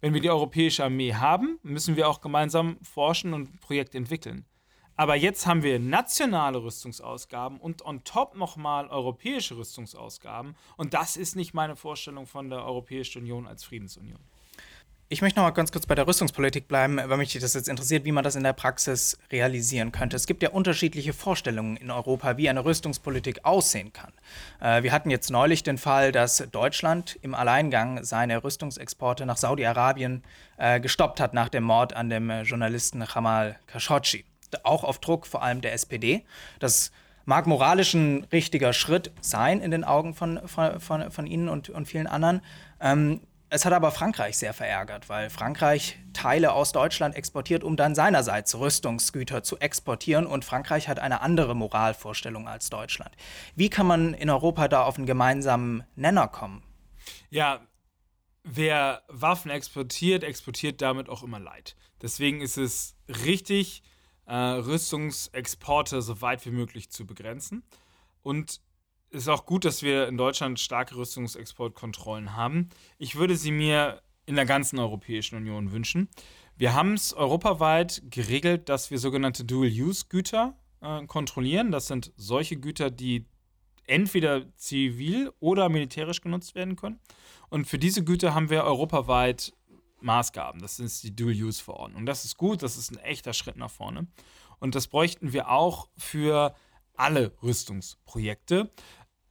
Wenn 0.00 0.14
wir 0.14 0.20
die 0.20 0.30
europäische 0.30 0.84
Armee 0.84 1.14
haben, 1.14 1.58
müssen 1.62 1.96
wir 1.96 2.08
auch 2.08 2.20
gemeinsam 2.20 2.76
forschen 2.82 3.34
und 3.34 3.60
Projekte 3.60 3.96
entwickeln. 3.96 4.44
Aber 4.96 5.16
jetzt 5.16 5.46
haben 5.46 5.62
wir 5.62 5.78
nationale 5.78 6.62
Rüstungsausgaben 6.62 7.58
und 7.58 7.84
on 7.84 8.04
top 8.04 8.36
nochmal 8.36 8.88
europäische 8.88 9.56
Rüstungsausgaben. 9.56 10.54
Und 10.76 10.94
das 10.94 11.16
ist 11.16 11.34
nicht 11.36 11.54
meine 11.54 11.76
Vorstellung 11.76 12.26
von 12.26 12.50
der 12.50 12.64
Europäischen 12.64 13.22
Union 13.22 13.46
als 13.46 13.64
Friedensunion. 13.64 14.20
Ich 15.12 15.20
möchte 15.20 15.38
noch 15.38 15.44
mal 15.44 15.50
ganz 15.50 15.70
kurz 15.70 15.84
bei 15.84 15.94
der 15.94 16.06
Rüstungspolitik 16.06 16.68
bleiben, 16.68 16.96
weil 16.96 17.18
mich 17.18 17.34
das 17.34 17.52
jetzt 17.52 17.68
interessiert, 17.68 18.06
wie 18.06 18.12
man 18.12 18.24
das 18.24 18.34
in 18.34 18.44
der 18.44 18.54
Praxis 18.54 19.18
realisieren 19.30 19.92
könnte. 19.92 20.16
Es 20.16 20.26
gibt 20.26 20.42
ja 20.42 20.48
unterschiedliche 20.48 21.12
Vorstellungen 21.12 21.76
in 21.76 21.90
Europa, 21.90 22.38
wie 22.38 22.48
eine 22.48 22.64
Rüstungspolitik 22.64 23.44
aussehen 23.44 23.92
kann. 23.92 24.14
Äh, 24.58 24.82
wir 24.84 24.90
hatten 24.90 25.10
jetzt 25.10 25.30
neulich 25.30 25.62
den 25.62 25.76
Fall, 25.76 26.12
dass 26.12 26.38
Deutschland 26.50 27.18
im 27.20 27.34
Alleingang 27.34 28.02
seine 28.04 28.42
Rüstungsexporte 28.42 29.26
nach 29.26 29.36
Saudi-Arabien 29.36 30.22
äh, 30.56 30.80
gestoppt 30.80 31.20
hat 31.20 31.34
nach 31.34 31.50
dem 31.50 31.64
Mord 31.64 31.92
an 31.92 32.08
dem 32.08 32.30
äh, 32.30 32.40
Journalisten 32.40 33.04
Jamal 33.14 33.58
Khashoggi 33.66 34.24
auch 34.64 34.84
auf 34.84 34.98
Druck 34.98 35.26
vor 35.26 35.42
allem 35.42 35.60
der 35.60 35.72
SPD. 35.72 36.24
Das 36.58 36.92
mag 37.24 37.46
moralisch 37.46 37.94
ein 37.94 38.24
richtiger 38.32 38.72
Schritt 38.72 39.12
sein 39.20 39.60
in 39.60 39.70
den 39.70 39.84
Augen 39.84 40.14
von, 40.14 40.46
von, 40.46 40.80
von, 40.80 41.10
von 41.10 41.26
Ihnen 41.26 41.48
und, 41.48 41.70
und 41.70 41.86
vielen 41.86 42.06
anderen. 42.06 42.40
Ähm, 42.80 43.20
es 43.54 43.66
hat 43.66 43.74
aber 43.74 43.90
Frankreich 43.90 44.38
sehr 44.38 44.54
verärgert, 44.54 45.10
weil 45.10 45.28
Frankreich 45.28 45.98
Teile 46.14 46.52
aus 46.52 46.72
Deutschland 46.72 47.14
exportiert, 47.14 47.64
um 47.64 47.76
dann 47.76 47.94
seinerseits 47.94 48.58
Rüstungsgüter 48.58 49.42
zu 49.42 49.58
exportieren. 49.58 50.26
Und 50.26 50.46
Frankreich 50.46 50.88
hat 50.88 50.98
eine 50.98 51.20
andere 51.20 51.54
Moralvorstellung 51.54 52.48
als 52.48 52.70
Deutschland. 52.70 53.14
Wie 53.54 53.68
kann 53.68 53.86
man 53.86 54.14
in 54.14 54.30
Europa 54.30 54.68
da 54.68 54.84
auf 54.84 54.96
einen 54.96 55.04
gemeinsamen 55.04 55.84
Nenner 55.96 56.28
kommen? 56.28 56.62
Ja, 57.28 57.60
wer 58.42 59.02
Waffen 59.08 59.50
exportiert, 59.50 60.24
exportiert 60.24 60.80
damit 60.80 61.10
auch 61.10 61.22
immer 61.22 61.38
Leid. 61.38 61.76
Deswegen 62.00 62.40
ist 62.40 62.56
es 62.56 62.96
richtig, 63.06 63.82
äh, 64.26 64.34
Rüstungsexporte 64.34 66.02
so 66.02 66.20
weit 66.20 66.44
wie 66.46 66.50
möglich 66.50 66.90
zu 66.90 67.06
begrenzen. 67.06 67.62
Und 68.22 68.60
es 69.10 69.22
ist 69.22 69.28
auch 69.28 69.46
gut, 69.46 69.64
dass 69.64 69.82
wir 69.82 70.08
in 70.08 70.16
Deutschland 70.16 70.58
starke 70.58 70.96
Rüstungsexportkontrollen 70.96 72.34
haben. 72.34 72.70
Ich 72.98 73.16
würde 73.16 73.36
sie 73.36 73.52
mir 73.52 74.00
in 74.24 74.36
der 74.36 74.46
ganzen 74.46 74.78
Europäischen 74.78 75.36
Union 75.36 75.72
wünschen. 75.72 76.08
Wir 76.56 76.74
haben 76.74 76.94
es 76.94 77.12
europaweit 77.12 78.02
geregelt, 78.08 78.68
dass 78.68 78.90
wir 78.90 78.98
sogenannte 78.98 79.44
Dual-Use-Güter 79.44 80.56
äh, 80.80 81.04
kontrollieren. 81.06 81.70
Das 81.72 81.88
sind 81.88 82.12
solche 82.16 82.56
Güter, 82.56 82.90
die 82.90 83.26
entweder 83.86 84.54
zivil 84.56 85.32
oder 85.40 85.68
militärisch 85.68 86.20
genutzt 86.20 86.54
werden 86.54 86.76
können. 86.76 87.00
Und 87.50 87.66
für 87.66 87.78
diese 87.78 88.04
Güter 88.04 88.34
haben 88.34 88.48
wir 88.48 88.64
europaweit 88.64 89.52
Maßgaben. 90.02 90.60
Das 90.60 90.78
ist 90.78 91.02
die 91.04 91.14
Dual-Use-Verordnung. 91.14 92.06
Das 92.06 92.24
ist 92.24 92.36
gut, 92.36 92.62
das 92.62 92.76
ist 92.76 92.90
ein 92.90 92.98
echter 92.98 93.32
Schritt 93.32 93.56
nach 93.56 93.70
vorne. 93.70 94.06
Und 94.58 94.74
das 94.74 94.86
bräuchten 94.86 95.32
wir 95.32 95.50
auch 95.50 95.88
für 95.96 96.54
alle 96.94 97.32
Rüstungsprojekte. 97.42 98.70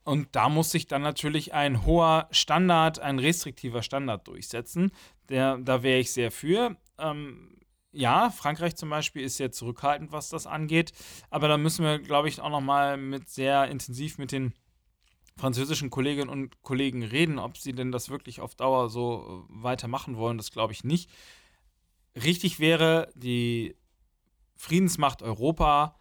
Und 0.04 0.36
da 0.36 0.50
muss 0.50 0.72
sich 0.72 0.88
dann 0.88 1.04
natürlich 1.04 1.54
ein 1.54 1.86
hoher 1.86 2.28
Standard, 2.32 3.00
ein 3.00 3.20
restriktiver 3.20 3.84
Standard 3.84 4.28
durchsetzen. 4.28 4.92
Der, 5.30 5.58
da 5.58 5.84
wäre 5.84 6.00
ich 6.00 6.12
sehr 6.12 6.32
für. 6.32 6.75
Ähm, 6.98 7.60
ja, 7.94 8.30
Frankreich 8.30 8.75
zum 8.75 8.90
Beispiel 8.90 9.24
ist 9.24 9.38
sehr 9.38 9.51
zurückhaltend, 9.51 10.12
was 10.12 10.30
das 10.30 10.48
angeht. 10.48 10.92
Aber 11.30 11.48
da 11.48 11.58
müssen 11.58 11.86
wir, 11.86 12.00
glaube 12.00 12.30
ich, 12.30 12.42
auch 12.42 12.50
noch 12.50 12.62
mal 12.62 12.98
mit 12.98 13.30
sehr 13.30 13.68
intensiv 13.70 14.18
mit 14.18 14.32
den 14.32 14.54
französischen 15.38 15.90
Kolleginnen 15.90 16.30
und 16.30 16.62
Kollegen 16.62 17.04
reden, 17.04 17.40
ob 17.40 17.58
sie 17.58 17.74
denn 17.74 17.92
das 17.92 18.10
wirklich 18.10 18.42
auf 18.42 18.56
Dauer 18.56 18.90
so 18.90 19.46
äh, 19.50 19.64
weitermachen 19.64 20.18
wollen, 20.18 20.38
das 20.38 20.52
glaube 20.52 20.74
ich 20.74 20.84
nicht. 20.84 21.10
Richtig 22.16 22.60
wäre, 22.60 23.12
die 23.16 23.76
Friedensmacht 24.56 25.22
Europa 25.22 25.96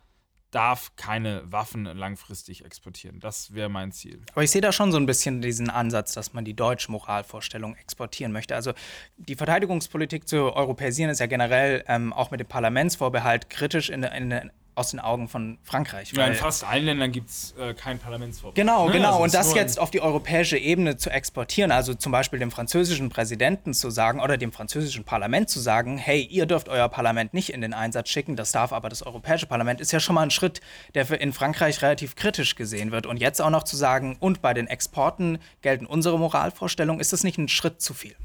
darf 0.51 0.97
keine 0.97 1.51
Waffen 1.51 1.85
langfristig 1.85 2.65
exportieren. 2.65 3.21
Das 3.21 3.55
wäre 3.55 3.69
mein 3.69 3.93
Ziel. 3.93 4.21
Aber 4.33 4.43
ich 4.43 4.51
sehe 4.51 4.61
da 4.61 4.73
schon 4.73 4.91
so 4.91 4.99
ein 4.99 5.07
bisschen 5.07 5.41
diesen 5.41 5.71
Ansatz, 5.71 6.13
dass 6.13 6.33
man 6.33 6.45
die 6.45 6.55
deutsche 6.55 6.91
Moralvorstellung 6.91 7.77
exportieren 7.77 8.33
möchte. 8.33 8.55
Also 8.55 8.73
die 9.17 9.37
Verteidigungspolitik 9.37 10.29
zu 10.29 10.53
europäisieren 10.53 11.11
ist 11.11 11.21
ja 11.21 11.27
generell 11.27 11.85
ähm, 11.87 12.13
auch 12.13 12.31
mit 12.31 12.41
dem 12.41 12.49
Parlamentsvorbehalt 12.49 13.49
kritisch 13.49 13.91
in, 13.91 14.03
in, 14.03 14.51
aus 14.75 14.91
den 14.91 15.01
Augen 15.01 15.29
von 15.29 15.59
Frankreich. 15.63 16.13
Ja, 16.13 16.27
in 16.27 16.35
fast 16.35 16.65
allen 16.65 16.85
Ländern 16.85 17.13
gibt 17.13 17.31
es 17.31 17.55
äh, 17.59 17.75
kein 17.75 17.99
Parlamentsverbot. 17.99 18.55
Genau, 18.55 18.87
ne? 18.87 18.93
genau. 18.93 19.13
Also 19.13 19.23
und 19.25 19.35
das 19.35 19.55
jetzt 19.55 19.79
auf 19.79 19.91
die 19.91 20.01
europäische 20.01 20.57
Ebene 20.57 20.97
zu 20.97 21.11
exportieren, 21.11 21.73
also 21.73 21.95
zum 21.95 22.13
Beispiel 22.13 22.39
dem 22.39 22.51
französischen 22.51 23.11
Präsidenten 23.11 23.75
zu 23.75 23.91
sagen 23.91 24.21
oder 24.21 24.37
dem 24.37 24.53
französischen 24.53 25.05
Parlament 25.05 25.51
zu 25.51 25.61
sagen, 25.61 25.99
hey, 25.99 26.23
ihr 26.23 26.47
dürft 26.47 26.69
euer 26.69 26.89
Parlament 26.89 27.35
nicht 27.35 27.53
in 27.53 27.61
den 27.61 27.75
Einsatz 27.75 28.09
schicken, 28.09 28.37
das 28.37 28.53
darf 28.53 28.73
aber 28.73 28.89
das 28.89 29.03
Europäische 29.03 29.47
Parlament, 29.47 29.81
ist 29.81 29.93
ja 29.93 30.01
schon 30.01 30.15
mal 30.15 30.23
ein 30.23 30.31
Schritt, 30.31 30.61
der 30.95 31.11
in 31.21 31.33
Frankreich 31.33 31.83
relativ 31.83 32.15
kritisch 32.15 32.55
gesehen 32.55 32.93
wird. 32.93 33.07
Und 33.07 33.19
jetzt 33.19 33.41
auch 33.43 33.51
noch 33.51 33.65
zu 33.65 33.77
sagen, 33.77 34.17
und 34.21 34.41
bei 34.41 34.55
den 34.55 34.67
Exporten 34.67 35.39
gelten 35.63 35.87
unsere 35.87 36.19
Moralvorstellungen, 36.19 37.01
ist 37.01 37.13
das 37.13 37.25
nicht 37.25 37.39
ein 37.39 37.49
Schritt 37.49 37.81
zu 37.81 37.95
viel? 37.95 38.17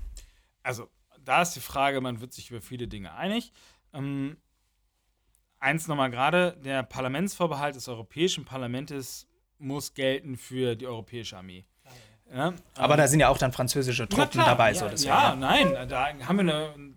Also, 0.64 0.90
da 1.24 1.42
ist 1.42 1.54
die 1.54 1.60
Frage, 1.60 2.02
man 2.02 2.22
wird 2.22 2.34
sich 2.34 2.52
über 2.52 2.62
viele 2.62 2.88
Dinge 2.88 3.14
einig. 3.16 3.52
Ähm, 3.94 4.38
eins 5.66 5.88
nochmal 5.88 6.12
gerade, 6.12 6.56
der 6.64 6.84
Parlamentsvorbehalt 6.84 7.76
des 7.76 7.88
Europäischen 7.88 8.46
Parlaments 8.46 9.28
muss 9.58 9.94
gelten 9.94 10.38
für 10.38 10.76
die 10.76 10.88
europäische 10.88 11.38
Armee. 11.38 11.66
Ja, 12.34 12.54
Aber 12.76 12.94
ähm, 12.94 13.00
da 13.00 13.08
sind 13.08 13.20
ja 13.20 13.30
auch 13.30 13.38
dann 13.38 13.52
französische 13.52 14.08
Truppen 14.08 14.40
dabei. 14.40 14.70
Ja, 14.70 14.76
so 14.76 14.88
deswegen, 14.88 15.10
ja, 15.10 15.36
nein, 15.36 15.88
da 15.88 16.08
haben 16.28 16.38
wir 16.38 16.56
eine. 16.56 16.96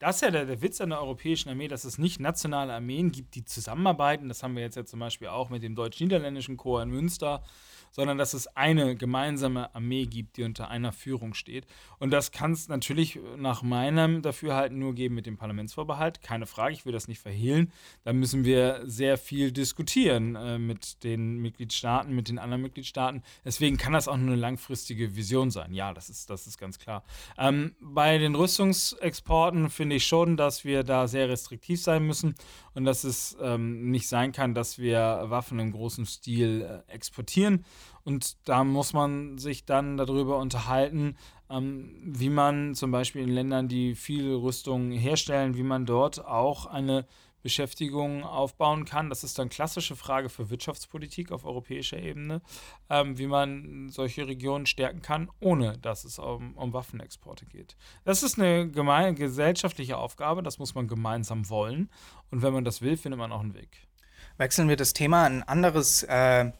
Das 0.00 0.16
ist 0.16 0.22
ja 0.22 0.30
der, 0.30 0.46
der, 0.46 0.62
Witz 0.62 0.80
an 0.80 0.88
der 0.88 1.00
europäischen 1.00 1.50
Armee, 1.50 1.68
dass 1.68 1.84
es 1.84 1.98
nicht 1.98 2.20
nationale 2.20 2.72
Armeen 2.72 3.12
gibt, 3.12 3.34
die 3.34 3.44
zusammenarbeiten. 3.44 4.28
Das 4.28 4.42
haben 4.42 4.56
wir 4.56 4.62
jetzt 4.62 4.76
ja 4.76 4.86
zum 4.86 4.98
Beispiel 4.98 5.28
auch 5.28 5.50
mit 5.50 5.62
dem 5.62 5.74
deutsch-niederländischen 5.74 6.56
Korps 6.56 6.84
in 6.84 6.90
Münster 6.90 7.42
sondern 7.90 8.18
dass 8.18 8.34
es 8.34 8.46
eine 8.56 8.96
gemeinsame 8.96 9.74
Armee 9.74 10.06
gibt, 10.06 10.36
die 10.36 10.44
unter 10.44 10.70
einer 10.70 10.92
Führung 10.92 11.34
steht. 11.34 11.66
Und 11.98 12.10
das 12.10 12.32
kann 12.32 12.52
es 12.52 12.68
natürlich 12.68 13.18
nach 13.36 13.62
meinem 13.62 14.22
Dafürhalten 14.22 14.78
nur 14.78 14.94
geben 14.94 15.14
mit 15.14 15.26
dem 15.26 15.36
Parlamentsvorbehalt. 15.36 16.22
Keine 16.22 16.46
Frage, 16.46 16.74
ich 16.74 16.86
will 16.86 16.92
das 16.92 17.08
nicht 17.08 17.20
verhehlen. 17.20 17.72
Da 18.04 18.12
müssen 18.12 18.44
wir 18.44 18.82
sehr 18.84 19.18
viel 19.18 19.52
diskutieren 19.52 20.36
äh, 20.36 20.58
mit 20.58 21.02
den 21.04 21.38
Mitgliedstaaten, 21.38 22.14
mit 22.14 22.28
den 22.28 22.38
anderen 22.38 22.62
Mitgliedstaaten. 22.62 23.22
Deswegen 23.44 23.76
kann 23.76 23.92
das 23.92 24.08
auch 24.08 24.16
nur 24.16 24.32
eine 24.32 24.40
langfristige 24.40 25.16
Vision 25.16 25.50
sein. 25.50 25.74
Ja, 25.74 25.92
das 25.92 26.08
ist, 26.08 26.30
das 26.30 26.46
ist 26.46 26.58
ganz 26.58 26.78
klar. 26.78 27.04
Ähm, 27.38 27.74
bei 27.80 28.18
den 28.18 28.34
Rüstungsexporten 28.34 29.70
finde 29.70 29.89
ich 29.90 30.06
schon, 30.06 30.36
dass 30.36 30.64
wir 30.64 30.84
da 30.84 31.08
sehr 31.08 31.28
restriktiv 31.28 31.82
sein 31.82 32.06
müssen 32.06 32.34
und 32.74 32.84
dass 32.84 33.04
es 33.04 33.36
ähm, 33.40 33.90
nicht 33.90 34.08
sein 34.08 34.32
kann, 34.32 34.54
dass 34.54 34.78
wir 34.78 35.24
Waffen 35.26 35.58
im 35.58 35.72
großen 35.72 36.06
Stil 36.06 36.62
äh, 36.62 36.92
exportieren. 36.92 37.64
Und 38.04 38.36
da 38.48 38.64
muss 38.64 38.92
man 38.92 39.38
sich 39.38 39.64
dann 39.64 39.96
darüber 39.96 40.38
unterhalten, 40.38 41.16
ähm, 41.50 41.94
wie 42.02 42.30
man 42.30 42.74
zum 42.74 42.90
Beispiel 42.90 43.22
in 43.22 43.30
Ländern, 43.30 43.68
die 43.68 43.94
viel 43.94 44.34
Rüstung 44.34 44.90
herstellen, 44.92 45.56
wie 45.56 45.62
man 45.62 45.86
dort 45.86 46.24
auch 46.24 46.66
eine 46.66 47.06
Beschäftigung 47.42 48.24
aufbauen 48.24 48.84
kann. 48.84 49.08
Das 49.08 49.24
ist 49.24 49.38
dann 49.38 49.48
klassische 49.48 49.96
Frage 49.96 50.28
für 50.28 50.50
Wirtschaftspolitik 50.50 51.32
auf 51.32 51.44
europäischer 51.44 51.98
Ebene, 51.98 52.42
ähm, 52.88 53.18
wie 53.18 53.26
man 53.26 53.88
solche 53.88 54.26
Regionen 54.26 54.66
stärken 54.66 55.02
kann, 55.02 55.30
ohne 55.40 55.78
dass 55.78 56.04
es 56.04 56.18
um, 56.18 56.56
um 56.56 56.72
Waffenexporte 56.72 57.46
geht. 57.46 57.76
Das 58.04 58.22
ist 58.22 58.38
eine 58.38 58.70
gemein, 58.70 59.14
gesellschaftliche 59.14 59.96
Aufgabe, 59.96 60.42
das 60.42 60.58
muss 60.58 60.74
man 60.74 60.88
gemeinsam 60.88 61.48
wollen. 61.48 61.90
Und 62.30 62.42
wenn 62.42 62.52
man 62.52 62.64
das 62.64 62.82
will, 62.82 62.96
findet 62.96 63.18
man 63.18 63.32
auch 63.32 63.40
einen 63.40 63.54
Weg. 63.54 63.88
Wechseln 64.36 64.68
wir 64.68 64.76
das 64.76 64.92
Thema. 64.92 65.24
Ein 65.24 65.42
anderes 65.42 66.02
äh, 66.04 66.52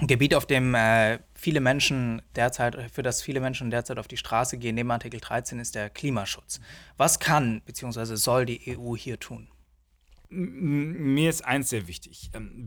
Gebiet, 0.00 0.34
auf 0.34 0.46
dem 0.46 0.74
äh, 0.74 1.18
viele 1.34 1.60
Menschen 1.60 2.22
derzeit, 2.36 2.90
für 2.92 3.02
das 3.02 3.20
viele 3.20 3.40
Menschen 3.40 3.70
derzeit 3.70 3.98
auf 3.98 4.06
die 4.06 4.16
Straße 4.16 4.56
gehen, 4.58 4.76
neben 4.76 4.90
Artikel 4.90 5.18
13, 5.20 5.58
ist 5.58 5.74
der 5.74 5.90
Klimaschutz. 5.90 6.60
Was 6.96 7.18
kann 7.18 7.62
bzw. 7.62 8.14
soll 8.14 8.46
die 8.46 8.78
EU 8.78 8.94
hier 8.96 9.18
tun? 9.18 9.48
Mir 10.30 11.30
ist 11.30 11.44
eins 11.44 11.70
sehr 11.70 11.88
wichtig. 11.88 12.30
Ähm, 12.34 12.64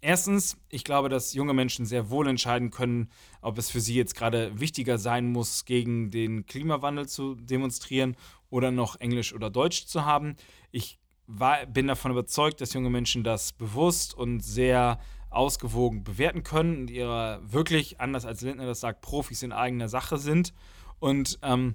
erstens, 0.00 0.56
ich 0.68 0.84
glaube, 0.84 1.08
dass 1.08 1.34
junge 1.34 1.54
Menschen 1.54 1.86
sehr 1.86 2.10
wohl 2.10 2.28
entscheiden 2.28 2.70
können, 2.70 3.08
ob 3.40 3.58
es 3.58 3.70
für 3.70 3.80
sie 3.80 3.94
jetzt 3.94 4.14
gerade 4.14 4.58
wichtiger 4.60 4.98
sein 4.98 5.30
muss, 5.30 5.64
gegen 5.64 6.10
den 6.10 6.46
Klimawandel 6.46 7.08
zu 7.08 7.34
demonstrieren 7.36 8.16
oder 8.50 8.70
noch 8.70 8.96
Englisch 9.00 9.34
oder 9.34 9.50
Deutsch 9.50 9.86
zu 9.86 10.04
haben. 10.04 10.36
Ich 10.70 10.98
war, 11.26 11.66
bin 11.66 11.86
davon 11.86 12.10
überzeugt, 12.10 12.60
dass 12.60 12.72
junge 12.72 12.90
Menschen 12.90 13.22
das 13.22 13.52
bewusst 13.52 14.14
und 14.14 14.40
sehr 14.40 14.98
ausgewogen 15.30 16.04
bewerten 16.04 16.42
können 16.42 16.78
und 16.78 16.90
ihrer 16.90 17.40
wirklich, 17.44 18.00
anders 18.00 18.24
als 18.24 18.40
Lindner 18.40 18.66
das 18.66 18.80
sagt, 18.80 19.02
Profis 19.02 19.42
in 19.42 19.52
eigener 19.52 19.88
Sache 19.88 20.16
sind. 20.16 20.54
Und 21.00 21.38
ähm, 21.42 21.74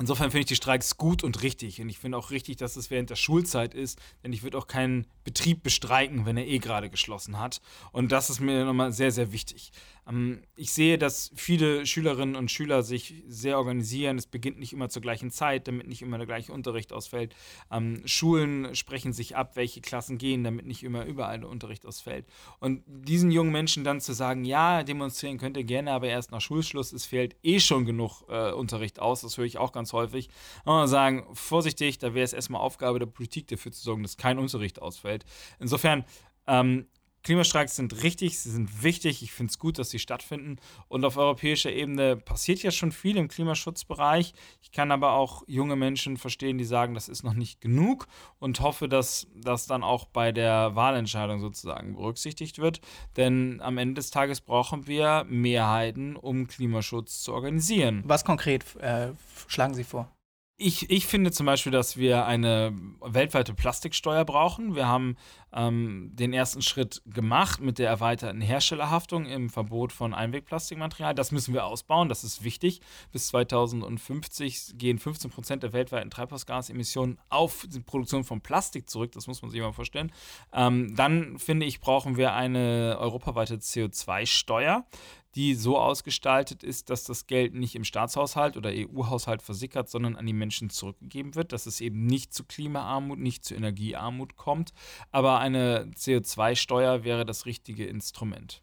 Insofern 0.00 0.32
finde 0.32 0.40
ich 0.40 0.46
die 0.46 0.56
Streiks 0.56 0.96
gut 0.96 1.22
und 1.22 1.42
richtig. 1.42 1.80
Und 1.80 1.88
ich 1.88 1.98
finde 1.98 2.18
auch 2.18 2.32
richtig, 2.32 2.56
dass 2.56 2.74
es 2.74 2.90
während 2.90 3.10
der 3.10 3.16
Schulzeit 3.16 3.74
ist, 3.74 4.00
denn 4.24 4.32
ich 4.32 4.42
würde 4.42 4.58
auch 4.58 4.66
keinen 4.66 5.06
Betrieb 5.22 5.62
bestreiken, 5.62 6.26
wenn 6.26 6.36
er 6.36 6.46
eh 6.46 6.58
gerade 6.58 6.90
geschlossen 6.90 7.38
hat. 7.38 7.60
Und 7.92 8.10
das 8.10 8.28
ist 8.28 8.40
mir 8.40 8.64
nochmal 8.64 8.92
sehr, 8.92 9.12
sehr 9.12 9.30
wichtig. 9.30 9.70
Ähm, 10.08 10.42
ich 10.56 10.72
sehe, 10.72 10.98
dass 10.98 11.30
viele 11.34 11.86
Schülerinnen 11.86 12.36
und 12.36 12.50
Schüler 12.50 12.82
sich 12.82 13.22
sehr 13.28 13.58
organisieren. 13.58 14.18
Es 14.18 14.26
beginnt 14.26 14.58
nicht 14.58 14.72
immer 14.72 14.88
zur 14.88 15.02
gleichen 15.02 15.30
Zeit, 15.30 15.68
damit 15.68 15.86
nicht 15.86 16.02
immer 16.02 16.18
der 16.18 16.26
gleiche 16.26 16.52
Unterricht 16.52 16.92
ausfällt. 16.92 17.34
Ähm, 17.70 18.02
Schulen 18.04 18.74
sprechen 18.74 19.12
sich 19.12 19.36
ab, 19.36 19.56
welche 19.56 19.80
Klassen 19.80 20.18
gehen, 20.18 20.44
damit 20.44 20.66
nicht 20.66 20.82
immer 20.82 21.04
überall 21.04 21.40
der 21.40 21.48
Unterricht 21.48 21.86
ausfällt. 21.86 22.26
Und 22.60 22.82
diesen 22.86 23.30
jungen 23.30 23.52
Menschen 23.52 23.84
dann 23.84 24.00
zu 24.00 24.12
sagen, 24.12 24.44
ja, 24.44 24.82
demonstrieren 24.82 25.38
könnt 25.38 25.56
ihr 25.56 25.64
gerne, 25.64 25.92
aber 25.92 26.08
erst 26.08 26.30
nach 26.30 26.40
Schulschluss, 26.40 26.92
es 26.92 27.06
fällt 27.06 27.36
eh 27.42 27.60
schon 27.60 27.84
genug 27.84 28.24
äh, 28.28 28.52
Unterricht 28.52 28.98
aus, 28.98 29.22
das 29.22 29.38
höre 29.38 29.44
ich 29.44 29.58
auch 29.58 29.72
ganz 29.72 29.83
häufig. 29.92 30.28
Und 30.64 30.88
sagen, 30.88 31.26
vorsichtig, 31.34 31.98
da 31.98 32.14
wäre 32.14 32.24
es 32.24 32.32
erstmal 32.32 32.60
Aufgabe 32.60 32.98
der 32.98 33.06
Politik 33.06 33.48
dafür 33.48 33.72
zu 33.72 33.82
sorgen, 33.82 34.02
dass 34.02 34.16
kein 34.16 34.38
Unterricht 34.38 34.80
ausfällt. 34.80 35.24
Insofern 35.58 36.04
ähm, 36.46 36.86
Klimastreiks 37.24 37.74
sind 37.74 38.02
richtig, 38.02 38.38
sie 38.38 38.50
sind 38.50 38.82
wichtig. 38.82 39.22
Ich 39.22 39.32
finde 39.32 39.50
es 39.50 39.58
gut, 39.58 39.78
dass 39.78 39.88
sie 39.88 39.98
stattfinden. 39.98 40.58
Und 40.88 41.04
auf 41.06 41.16
europäischer 41.16 41.72
Ebene 41.72 42.16
passiert 42.16 42.62
ja 42.62 42.70
schon 42.70 42.92
viel 42.92 43.16
im 43.16 43.28
Klimaschutzbereich. 43.28 44.34
Ich 44.62 44.72
kann 44.72 44.92
aber 44.92 45.14
auch 45.14 45.42
junge 45.46 45.74
Menschen 45.74 46.18
verstehen, 46.18 46.58
die 46.58 46.64
sagen, 46.64 46.92
das 46.92 47.08
ist 47.08 47.24
noch 47.24 47.32
nicht 47.32 47.62
genug 47.62 48.06
und 48.38 48.60
hoffe, 48.60 48.88
dass 48.88 49.26
das 49.34 49.66
dann 49.66 49.82
auch 49.82 50.04
bei 50.04 50.32
der 50.32 50.76
Wahlentscheidung 50.76 51.40
sozusagen 51.40 51.94
berücksichtigt 51.94 52.58
wird. 52.58 52.82
Denn 53.16 53.60
am 53.62 53.78
Ende 53.78 53.94
des 53.94 54.10
Tages 54.10 54.42
brauchen 54.42 54.86
wir 54.86 55.24
Mehrheiten, 55.26 56.16
um 56.16 56.46
Klimaschutz 56.46 57.22
zu 57.22 57.32
organisieren. 57.32 58.02
Was 58.04 58.24
konkret 58.26 58.76
äh, 58.76 59.12
schlagen 59.48 59.72
Sie 59.72 59.84
vor? 59.84 60.13
Ich, 60.56 60.88
ich 60.88 61.06
finde 61.06 61.32
zum 61.32 61.46
Beispiel, 61.46 61.72
dass 61.72 61.96
wir 61.96 62.26
eine 62.26 62.72
weltweite 63.00 63.54
Plastiksteuer 63.54 64.24
brauchen. 64.24 64.76
Wir 64.76 64.86
haben 64.86 65.16
ähm, 65.52 66.10
den 66.12 66.32
ersten 66.32 66.62
Schritt 66.62 67.02
gemacht 67.06 67.60
mit 67.60 67.80
der 67.80 67.88
erweiterten 67.88 68.40
Herstellerhaftung 68.40 69.26
im 69.26 69.50
Verbot 69.50 69.90
von 69.92 70.14
Einwegplastikmaterial. 70.14 71.12
Das 71.12 71.32
müssen 71.32 71.54
wir 71.54 71.64
ausbauen, 71.66 72.08
das 72.08 72.22
ist 72.22 72.44
wichtig. 72.44 72.80
Bis 73.10 73.26
2050 73.28 74.74
gehen 74.78 75.00
15 75.00 75.32
Prozent 75.32 75.64
der 75.64 75.72
weltweiten 75.72 76.10
Treibhausgasemissionen 76.10 77.18
auf 77.30 77.66
die 77.68 77.80
Produktion 77.80 78.22
von 78.22 78.40
Plastik 78.40 78.88
zurück. 78.88 79.10
Das 79.10 79.26
muss 79.26 79.42
man 79.42 79.50
sich 79.50 79.60
mal 79.60 79.72
vorstellen. 79.72 80.12
Ähm, 80.52 80.94
dann 80.94 81.36
finde 81.40 81.66
ich, 81.66 81.80
brauchen 81.80 82.16
wir 82.16 82.32
eine 82.32 82.96
europaweite 83.00 83.56
CO2-Steuer 83.56 84.86
die 85.34 85.54
so 85.54 85.78
ausgestaltet 85.78 86.62
ist, 86.62 86.90
dass 86.90 87.04
das 87.04 87.26
Geld 87.26 87.54
nicht 87.54 87.74
im 87.74 87.84
Staatshaushalt 87.84 88.56
oder 88.56 88.70
EU-Haushalt 88.72 89.42
versickert, 89.42 89.88
sondern 89.88 90.16
an 90.16 90.26
die 90.26 90.32
Menschen 90.32 90.70
zurückgegeben 90.70 91.34
wird, 91.34 91.52
dass 91.52 91.66
es 91.66 91.80
eben 91.80 92.06
nicht 92.06 92.32
zu 92.32 92.44
Klimaarmut, 92.44 93.18
nicht 93.18 93.44
zu 93.44 93.54
Energiearmut 93.54 94.36
kommt. 94.36 94.72
Aber 95.10 95.40
eine 95.40 95.90
CO2-Steuer 95.96 97.04
wäre 97.04 97.24
das 97.24 97.46
richtige 97.46 97.86
Instrument. 97.86 98.62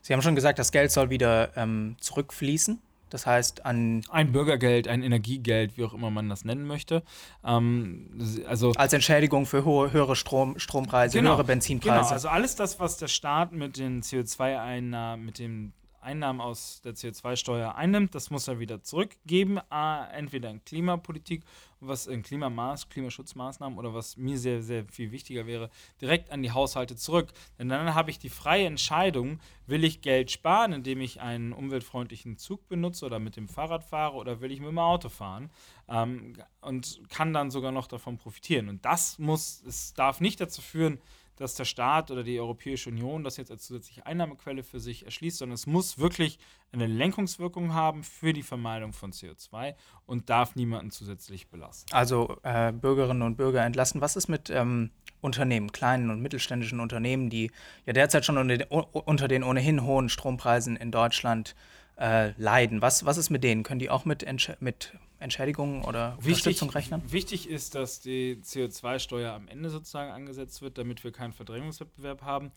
Sie 0.00 0.12
haben 0.12 0.22
schon 0.22 0.34
gesagt, 0.34 0.58
das 0.58 0.72
Geld 0.72 0.90
soll 0.90 1.10
wieder 1.10 1.56
ähm, 1.56 1.96
zurückfließen. 2.00 2.80
Das 3.12 3.26
heißt, 3.26 3.66
an. 3.66 4.02
Ein 4.08 4.32
Bürgergeld, 4.32 4.88
ein 4.88 5.02
Energiegeld, 5.02 5.76
wie 5.76 5.84
auch 5.84 5.92
immer 5.92 6.10
man 6.10 6.30
das 6.30 6.44
nennen 6.44 6.66
möchte. 6.66 7.02
Ähm, 7.44 8.10
also 8.48 8.72
Als 8.72 8.94
Entschädigung 8.94 9.44
für 9.44 9.64
hohe, 9.64 9.92
höhere 9.92 10.16
Strom, 10.16 10.58
Strompreise, 10.58 11.18
genau, 11.18 11.32
höhere 11.32 11.44
Benzinpreise. 11.44 12.00
Genau, 12.00 12.10
also 12.10 12.28
alles 12.28 12.56
das, 12.56 12.80
was 12.80 12.96
der 12.96 13.08
Staat 13.08 13.52
mit 13.52 13.76
den 13.76 14.02
CO2-Einnahmen, 14.02 15.26
mit 15.26 15.38
dem 15.38 15.74
Einnahmen 16.02 16.40
aus 16.40 16.80
der 16.82 16.94
CO2-Steuer 16.94 17.74
einnimmt, 17.74 18.14
das 18.14 18.30
muss 18.30 18.48
er 18.48 18.58
wieder 18.58 18.82
zurückgeben, 18.82 19.58
A, 19.70 20.04
entweder 20.06 20.50
in 20.50 20.64
Klimapolitik, 20.64 21.44
was 21.80 22.06
in 22.06 22.22
Klimamaß, 22.22 22.88
Klimaschutzmaßnahmen 22.88 23.78
oder 23.78 23.94
was 23.94 24.16
mir 24.16 24.38
sehr, 24.38 24.62
sehr 24.62 24.84
viel 24.86 25.10
wichtiger 25.12 25.46
wäre, 25.46 25.70
direkt 26.00 26.30
an 26.30 26.42
die 26.42 26.52
Haushalte 26.52 26.96
zurück. 26.96 27.32
Denn 27.58 27.68
dann 27.68 27.94
habe 27.94 28.10
ich 28.10 28.18
die 28.18 28.28
freie 28.28 28.66
Entscheidung, 28.66 29.40
will 29.66 29.84
ich 29.84 30.00
Geld 30.00 30.30
sparen, 30.30 30.72
indem 30.72 31.00
ich 31.00 31.20
einen 31.20 31.52
umweltfreundlichen 31.52 32.36
Zug 32.36 32.68
benutze 32.68 33.06
oder 33.06 33.18
mit 33.18 33.36
dem 33.36 33.48
Fahrrad 33.48 33.84
fahre 33.84 34.16
oder 34.16 34.40
will 34.40 34.52
ich 34.52 34.60
mit 34.60 34.68
dem 34.68 34.78
Auto 34.78 35.08
fahren 35.08 35.50
ähm, 35.88 36.34
und 36.60 37.00
kann 37.08 37.32
dann 37.32 37.50
sogar 37.50 37.72
noch 37.72 37.86
davon 37.86 38.18
profitieren. 38.18 38.68
Und 38.68 38.84
das 38.84 39.18
muss, 39.18 39.62
es 39.66 39.94
darf 39.94 40.20
nicht 40.20 40.40
dazu 40.40 40.62
führen, 40.62 40.98
dass 41.42 41.54
der 41.54 41.64
Staat 41.64 42.10
oder 42.10 42.22
die 42.22 42.38
Europäische 42.38 42.88
Union 42.88 43.24
das 43.24 43.36
jetzt 43.36 43.50
als 43.50 43.66
zusätzliche 43.66 44.06
Einnahmequelle 44.06 44.62
für 44.62 44.80
sich 44.80 45.04
erschließt, 45.04 45.38
sondern 45.38 45.54
es 45.54 45.66
muss 45.66 45.98
wirklich 45.98 46.38
eine 46.70 46.86
Lenkungswirkung 46.86 47.74
haben 47.74 48.04
für 48.04 48.32
die 48.32 48.44
Vermeidung 48.44 48.92
von 48.92 49.12
CO2 49.12 49.74
und 50.06 50.30
darf 50.30 50.54
niemanden 50.54 50.90
zusätzlich 50.90 51.48
belasten. 51.48 51.92
Also 51.92 52.36
äh, 52.44 52.72
Bürgerinnen 52.72 53.22
und 53.22 53.36
Bürger 53.36 53.64
entlassen. 53.64 54.00
Was 54.00 54.16
ist 54.16 54.28
mit 54.28 54.50
ähm, 54.50 54.90
Unternehmen, 55.20 55.72
kleinen 55.72 56.10
und 56.10 56.22
mittelständischen 56.22 56.80
Unternehmen, 56.80 57.28
die 57.28 57.50
ja 57.86 57.92
derzeit 57.92 58.24
schon 58.24 58.38
unter 58.38 58.56
den, 58.56 58.68
unter 58.68 59.28
den 59.28 59.42
ohnehin 59.42 59.82
hohen 59.82 60.08
Strompreisen 60.08 60.76
in 60.76 60.92
Deutschland 60.92 61.56
äh, 61.98 62.30
leiden? 62.40 62.82
Was, 62.82 63.04
was 63.04 63.18
ist 63.18 63.30
mit 63.30 63.42
denen? 63.42 63.64
Können 63.64 63.80
die 63.80 63.90
auch 63.90 64.04
mit, 64.04 64.24
mit 64.60 64.92
Entschädigungen 65.22 65.82
oder 65.82 66.16
Unterstützung 66.18 66.70
rechnen? 66.70 67.02
Wichtig 67.10 67.48
ist, 67.48 67.74
dass 67.74 68.00
die 68.00 68.40
CO2-Steuer 68.42 69.32
am 69.32 69.48
Ende 69.48 69.70
sozusagen 69.70 70.10
angesetzt 70.10 70.60
wird, 70.62 70.78
damit 70.78 71.04
wir 71.04 71.12
keinen 71.12 71.32
Verdrängungswettbewerb 71.32 72.22
haben. 72.22 72.52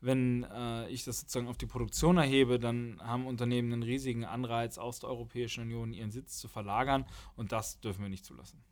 Wenn 0.00 0.44
äh, 0.44 0.88
ich 0.88 1.04
das 1.04 1.20
sozusagen 1.20 1.48
auf 1.48 1.58
die 1.58 1.66
Produktion 1.66 2.16
erhebe, 2.16 2.58
dann 2.58 3.00
haben 3.02 3.26
Unternehmen 3.26 3.70
einen 3.72 3.82
riesigen 3.82 4.24
Anreiz, 4.24 4.78
aus 4.78 5.00
der 5.00 5.10
Europäischen 5.10 5.62
Union 5.62 5.92
ihren 5.92 6.10
Sitz 6.10 6.38
zu 6.38 6.48
verlagern 6.48 7.04
und 7.36 7.52
das 7.52 7.80
dürfen 7.80 8.02
wir 8.02 8.08
nicht 8.08 8.24
zulassen. 8.24 8.62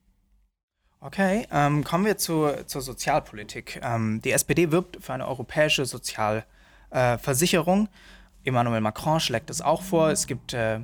Okay, 1.00 1.46
ähm, 1.52 1.84
kommen 1.84 2.06
wir 2.06 2.18
zu, 2.18 2.50
zur 2.66 2.82
Sozialpolitik. 2.82 3.80
Ähm, 3.84 4.20
die 4.22 4.32
SPD 4.32 4.72
wirbt 4.72 5.04
für 5.04 5.12
eine 5.12 5.28
europäische 5.28 5.84
Sozialversicherung. 5.84 7.86
Äh, 7.86 7.90
Emmanuel 8.48 8.80
Macron 8.80 9.20
schlägt 9.20 9.50
es 9.50 9.60
auch 9.60 9.82
vor. 9.82 10.10
Es 10.10 10.26
gibt 10.26 10.54
äh, 10.54 10.80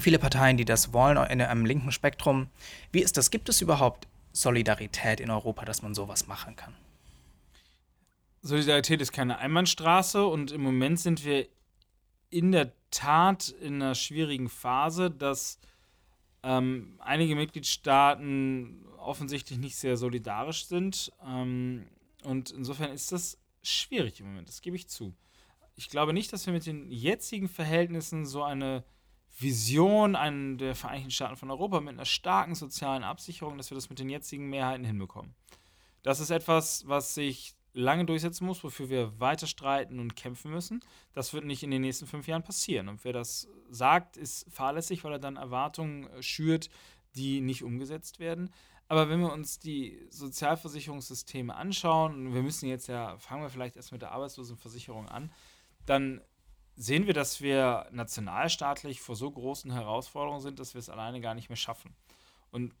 viele 0.00 0.18
Parteien, 0.18 0.56
die 0.56 0.64
das 0.64 0.92
wollen, 0.92 1.16
in 1.30 1.40
einem 1.40 1.64
linken 1.64 1.92
Spektrum. 1.92 2.48
Wie 2.92 3.02
ist 3.02 3.16
das? 3.16 3.30
Gibt 3.30 3.48
es 3.48 3.60
überhaupt 3.60 4.06
Solidarität 4.32 5.20
in 5.20 5.30
Europa, 5.30 5.64
dass 5.64 5.82
man 5.82 5.94
sowas 5.94 6.26
machen 6.26 6.56
kann? 6.56 6.74
Solidarität 8.42 9.00
ist 9.00 9.12
keine 9.12 9.38
Einbahnstraße 9.38 10.24
und 10.26 10.52
im 10.52 10.62
Moment 10.62 11.00
sind 11.00 11.24
wir 11.24 11.48
in 12.30 12.52
der 12.52 12.72
Tat 12.90 13.48
in 13.48 13.82
einer 13.82 13.94
schwierigen 13.94 14.48
Phase, 14.48 15.10
dass 15.10 15.58
ähm, 16.42 16.98
einige 17.00 17.34
Mitgliedstaaten 17.34 18.86
offensichtlich 18.98 19.58
nicht 19.58 19.76
sehr 19.76 19.96
solidarisch 19.96 20.66
sind. 20.66 21.12
Ähm, 21.26 21.86
und 22.24 22.50
insofern 22.50 22.92
ist 22.92 23.12
das 23.12 23.38
schwierig 23.62 24.20
im 24.20 24.26
Moment, 24.26 24.48
das 24.48 24.62
gebe 24.62 24.76
ich 24.76 24.88
zu. 24.88 25.14
Ich 25.74 25.90
glaube 25.90 26.12
nicht, 26.12 26.32
dass 26.32 26.46
wir 26.46 26.52
mit 26.52 26.66
den 26.66 26.90
jetzigen 26.90 27.48
Verhältnissen 27.48 28.26
so 28.26 28.42
eine 28.42 28.84
Vision 29.38 30.16
an 30.16 30.58
der 30.58 30.74
Vereinigten 30.74 31.10
Staaten 31.10 31.36
von 31.36 31.50
Europa 31.50 31.80
mit 31.80 31.94
einer 31.94 32.04
starken 32.04 32.54
sozialen 32.54 33.04
Absicherung, 33.04 33.56
dass 33.56 33.70
wir 33.70 33.76
das 33.76 33.88
mit 33.88 33.98
den 33.98 34.10
jetzigen 34.10 34.48
Mehrheiten 34.48 34.84
hinbekommen. 34.84 35.34
Das 36.02 36.20
ist 36.20 36.30
etwas, 36.30 36.86
was 36.88 37.14
sich 37.14 37.54
lange 37.72 38.04
durchsetzen 38.04 38.46
muss, 38.46 38.64
wofür 38.64 38.88
wir 38.88 39.20
weiter 39.20 39.46
streiten 39.46 40.00
und 40.00 40.16
kämpfen 40.16 40.50
müssen. 40.50 40.80
Das 41.12 41.32
wird 41.32 41.44
nicht 41.44 41.62
in 41.62 41.70
den 41.70 41.82
nächsten 41.82 42.06
fünf 42.06 42.26
Jahren 42.26 42.42
passieren. 42.42 42.88
Und 42.88 43.04
wer 43.04 43.12
das 43.12 43.48
sagt, 43.70 44.16
ist 44.16 44.50
fahrlässig, 44.50 45.04
weil 45.04 45.12
er 45.12 45.18
dann 45.18 45.36
Erwartungen 45.36 46.08
äh, 46.08 46.22
schürt, 46.22 46.70
die 47.14 47.40
nicht 47.40 47.62
umgesetzt 47.62 48.18
werden. 48.18 48.50
Aber 48.88 49.08
wenn 49.08 49.20
wir 49.20 49.32
uns 49.32 49.58
die 49.58 50.06
Sozialversicherungssysteme 50.10 51.54
anschauen, 51.54 52.32
wir 52.32 52.42
müssen 52.42 52.68
jetzt 52.68 52.88
ja, 52.88 53.18
fangen 53.18 53.42
wir 53.42 53.50
vielleicht 53.50 53.76
erst 53.76 53.92
mit 53.92 54.02
der 54.02 54.12
Arbeitslosenversicherung 54.12 55.08
an, 55.08 55.30
dann 55.84 56.22
sehen 56.78 57.06
wir, 57.06 57.14
dass 57.14 57.42
wir 57.42 57.86
nationalstaatlich 57.90 59.00
vor 59.00 59.16
so 59.16 59.30
großen 59.30 59.72
Herausforderungen 59.72 60.40
sind, 60.40 60.60
dass 60.60 60.74
wir 60.74 60.78
es 60.78 60.88
alleine 60.88 61.20
gar 61.20 61.34
nicht 61.34 61.48
mehr 61.48 61.56
schaffen. 61.56 61.92
Und 62.50 62.72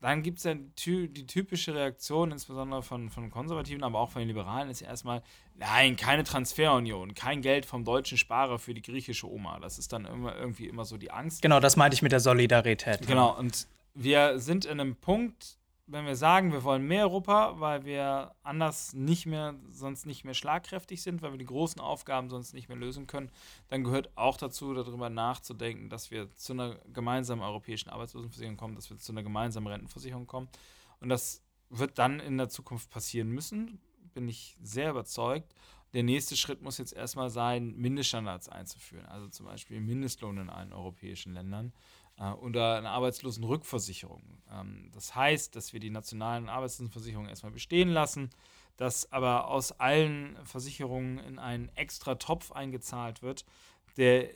dann 0.00 0.22
gibt 0.22 0.38
es 0.38 0.44
ja 0.44 0.54
die 0.54 1.26
typische 1.26 1.74
Reaktion, 1.74 2.30
insbesondere 2.30 2.82
von, 2.82 3.10
von 3.10 3.30
Konservativen, 3.30 3.82
aber 3.82 3.98
auch 3.98 4.10
von 4.10 4.20
den 4.20 4.28
Liberalen, 4.28 4.70
ist 4.70 4.80
ja 4.80 4.88
erstmal, 4.88 5.22
nein, 5.54 5.96
keine 5.96 6.22
Transferunion, 6.22 7.14
kein 7.14 7.42
Geld 7.42 7.66
vom 7.66 7.84
deutschen 7.84 8.16
Sparer 8.16 8.58
für 8.58 8.74
die 8.74 8.82
griechische 8.82 9.28
Oma. 9.28 9.58
Das 9.58 9.78
ist 9.78 9.92
dann 9.92 10.04
immer, 10.04 10.36
irgendwie 10.36 10.66
immer 10.66 10.84
so 10.84 10.96
die 10.96 11.10
Angst. 11.10 11.42
Genau, 11.42 11.58
das 11.58 11.76
meinte 11.76 11.94
ich 11.94 12.02
mit 12.02 12.12
der 12.12 12.20
Solidarität. 12.20 13.06
Genau, 13.06 13.36
und 13.36 13.66
wir 13.94 14.38
sind 14.38 14.66
in 14.66 14.78
einem 14.78 14.94
Punkt, 14.94 15.58
wenn 15.88 16.04
wir 16.04 16.16
sagen, 16.16 16.52
wir 16.52 16.64
wollen 16.64 16.86
mehr 16.86 17.04
Europa, 17.04 17.60
weil 17.60 17.84
wir 17.84 18.34
anders 18.42 18.92
nicht 18.92 19.26
mehr, 19.26 19.54
sonst 19.68 20.04
nicht 20.04 20.24
mehr 20.24 20.34
schlagkräftig 20.34 21.00
sind, 21.00 21.22
weil 21.22 21.30
wir 21.30 21.38
die 21.38 21.44
großen 21.44 21.80
Aufgaben 21.80 22.28
sonst 22.28 22.54
nicht 22.54 22.68
mehr 22.68 22.76
lösen 22.76 23.06
können, 23.06 23.30
dann 23.68 23.84
gehört 23.84 24.10
auch 24.16 24.36
dazu, 24.36 24.74
darüber 24.74 25.10
nachzudenken, 25.10 25.88
dass 25.88 26.10
wir 26.10 26.34
zu 26.34 26.54
einer 26.54 26.74
gemeinsamen 26.92 27.42
europäischen 27.42 27.88
Arbeitslosenversicherung 27.88 28.56
kommen, 28.56 28.74
dass 28.74 28.90
wir 28.90 28.98
zu 28.98 29.12
einer 29.12 29.22
gemeinsamen 29.22 29.68
Rentenversicherung 29.68 30.26
kommen. 30.26 30.48
Und 31.00 31.08
das 31.08 31.44
wird 31.70 31.98
dann 31.98 32.18
in 32.18 32.36
der 32.36 32.48
Zukunft 32.48 32.90
passieren 32.90 33.28
müssen, 33.28 33.80
bin 34.12 34.28
ich 34.28 34.56
sehr 34.60 34.90
überzeugt. 34.90 35.54
Der 35.94 36.02
nächste 36.02 36.36
Schritt 36.36 36.62
muss 36.62 36.78
jetzt 36.78 36.92
erstmal 36.92 37.30
sein, 37.30 37.76
Mindeststandards 37.76 38.48
einzuführen, 38.48 39.06
also 39.06 39.28
zum 39.28 39.46
Beispiel 39.46 39.80
Mindestlohn 39.80 40.36
in 40.38 40.50
allen 40.50 40.72
europäischen 40.72 41.32
Ländern 41.32 41.72
äh, 42.18 42.30
oder 42.32 42.76
eine 42.76 42.90
Arbeitslosenrückversicherung. 42.90 44.22
Ähm, 44.52 44.90
das 44.92 45.14
heißt, 45.14 45.54
dass 45.56 45.72
wir 45.72 45.80
die 45.80 45.90
nationalen 45.90 46.48
Arbeitslosenversicherungen 46.48 47.28
erstmal 47.28 47.52
bestehen 47.52 47.88
lassen, 47.88 48.30
dass 48.76 49.10
aber 49.12 49.48
aus 49.48 49.72
allen 49.72 50.36
Versicherungen 50.44 51.18
in 51.18 51.38
einen 51.38 51.68
extra 51.76 52.16
Topf 52.16 52.52
eingezahlt 52.52 53.22
wird, 53.22 53.44
der 53.96 54.30
äh, 54.30 54.34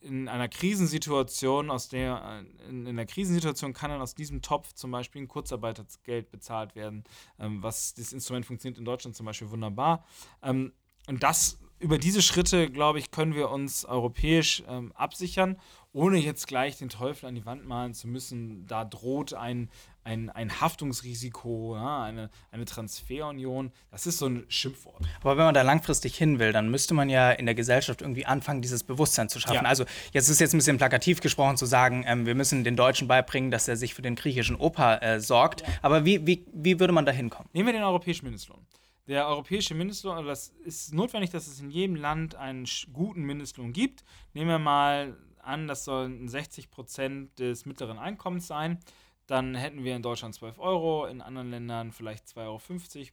in 0.00 0.28
einer 0.28 0.48
Krisensituation, 0.48 1.70
aus 1.70 1.88
der 1.88 2.44
äh, 2.66 2.68
in 2.68 2.86
einer 2.86 3.06
Krisensituation 3.06 3.72
kann 3.72 3.90
dann 3.90 4.02
aus 4.02 4.14
diesem 4.14 4.42
Topf 4.42 4.72
zum 4.74 4.90
Beispiel 4.90 5.22
ein 5.22 5.28
Kurzarbeitergeld 5.28 6.30
bezahlt 6.30 6.76
werden, 6.76 7.04
ähm, 7.38 7.62
was 7.62 7.94
das 7.94 8.12
Instrument 8.12 8.46
funktioniert 8.46 8.78
in 8.78 8.84
Deutschland 8.84 9.16
zum 9.16 9.26
Beispiel 9.26 9.50
wunderbar. 9.50 10.04
Ähm, 10.42 10.72
und 11.06 11.22
das 11.22 11.58
über 11.78 11.98
diese 11.98 12.22
Schritte, 12.22 12.70
glaube 12.70 12.98
ich, 12.98 13.10
können 13.10 13.34
wir 13.34 13.50
uns 13.50 13.84
europäisch 13.84 14.62
ähm, 14.68 14.92
absichern 14.92 15.56
ohne 15.94 16.18
jetzt 16.18 16.48
gleich 16.48 16.76
den 16.76 16.88
Teufel 16.88 17.26
an 17.26 17.36
die 17.36 17.46
Wand 17.46 17.66
malen 17.66 17.94
zu 17.94 18.08
müssen, 18.08 18.66
da 18.66 18.84
droht 18.84 19.32
ein, 19.32 19.70
ein, 20.02 20.28
ein 20.28 20.60
Haftungsrisiko, 20.60 21.76
ja, 21.76 22.02
eine, 22.02 22.30
eine 22.50 22.64
Transferunion. 22.64 23.70
Das 23.92 24.04
ist 24.04 24.18
so 24.18 24.26
ein 24.26 24.44
Schimpfwort. 24.48 25.06
Aber 25.20 25.36
wenn 25.36 25.44
man 25.44 25.54
da 25.54 25.62
langfristig 25.62 26.16
hin 26.16 26.40
will, 26.40 26.52
dann 26.52 26.68
müsste 26.68 26.94
man 26.94 27.08
ja 27.08 27.30
in 27.30 27.46
der 27.46 27.54
Gesellschaft 27.54 28.02
irgendwie 28.02 28.26
anfangen, 28.26 28.60
dieses 28.60 28.82
Bewusstsein 28.82 29.28
zu 29.28 29.38
schaffen. 29.38 29.62
Ja. 29.62 29.62
Also 29.62 29.84
jetzt 30.12 30.28
ist 30.28 30.40
jetzt 30.40 30.52
ein 30.52 30.58
bisschen 30.58 30.78
plakativ 30.78 31.20
gesprochen 31.20 31.56
zu 31.56 31.64
sagen, 31.64 32.04
ähm, 32.08 32.26
wir 32.26 32.34
müssen 32.34 32.64
den 32.64 32.74
Deutschen 32.74 33.06
beibringen, 33.06 33.52
dass 33.52 33.68
er 33.68 33.76
sich 33.76 33.94
für 33.94 34.02
den 34.02 34.16
griechischen 34.16 34.56
Opa 34.56 34.96
äh, 34.96 35.20
sorgt. 35.20 35.60
Ja. 35.60 35.68
Aber 35.80 36.04
wie, 36.04 36.26
wie, 36.26 36.44
wie 36.52 36.80
würde 36.80 36.92
man 36.92 37.06
da 37.06 37.12
hinkommen? 37.12 37.48
Nehmen 37.52 37.66
wir 37.66 37.72
den 37.72 37.84
europäischen 37.84 38.24
Mindestlohn. 38.24 38.66
Der 39.06 39.28
europäische 39.28 39.74
Mindestlohn, 39.74 40.16
also 40.16 40.28
das 40.28 40.48
ist 40.64 40.94
notwendig, 40.94 41.30
dass 41.30 41.46
es 41.46 41.60
in 41.60 41.70
jedem 41.70 41.96
Land 41.96 42.36
einen 42.36 42.66
guten 42.92 43.22
Mindestlohn 43.22 43.72
gibt. 43.72 44.02
Nehmen 44.32 44.48
wir 44.48 44.58
mal 44.58 45.16
an, 45.40 45.68
das 45.68 45.84
sollen 45.84 46.26
60 46.26 46.70
Prozent 46.70 47.38
des 47.38 47.66
mittleren 47.66 47.98
Einkommens 47.98 48.46
sein. 48.46 48.78
Dann 49.26 49.54
hätten 49.54 49.84
wir 49.84 49.94
in 49.94 50.02
Deutschland 50.02 50.34
12 50.34 50.58
Euro, 50.58 51.06
in 51.06 51.20
anderen 51.20 51.50
Ländern 51.50 51.92
vielleicht 51.92 52.26
2,50 52.26 52.38
Euro 52.46 52.60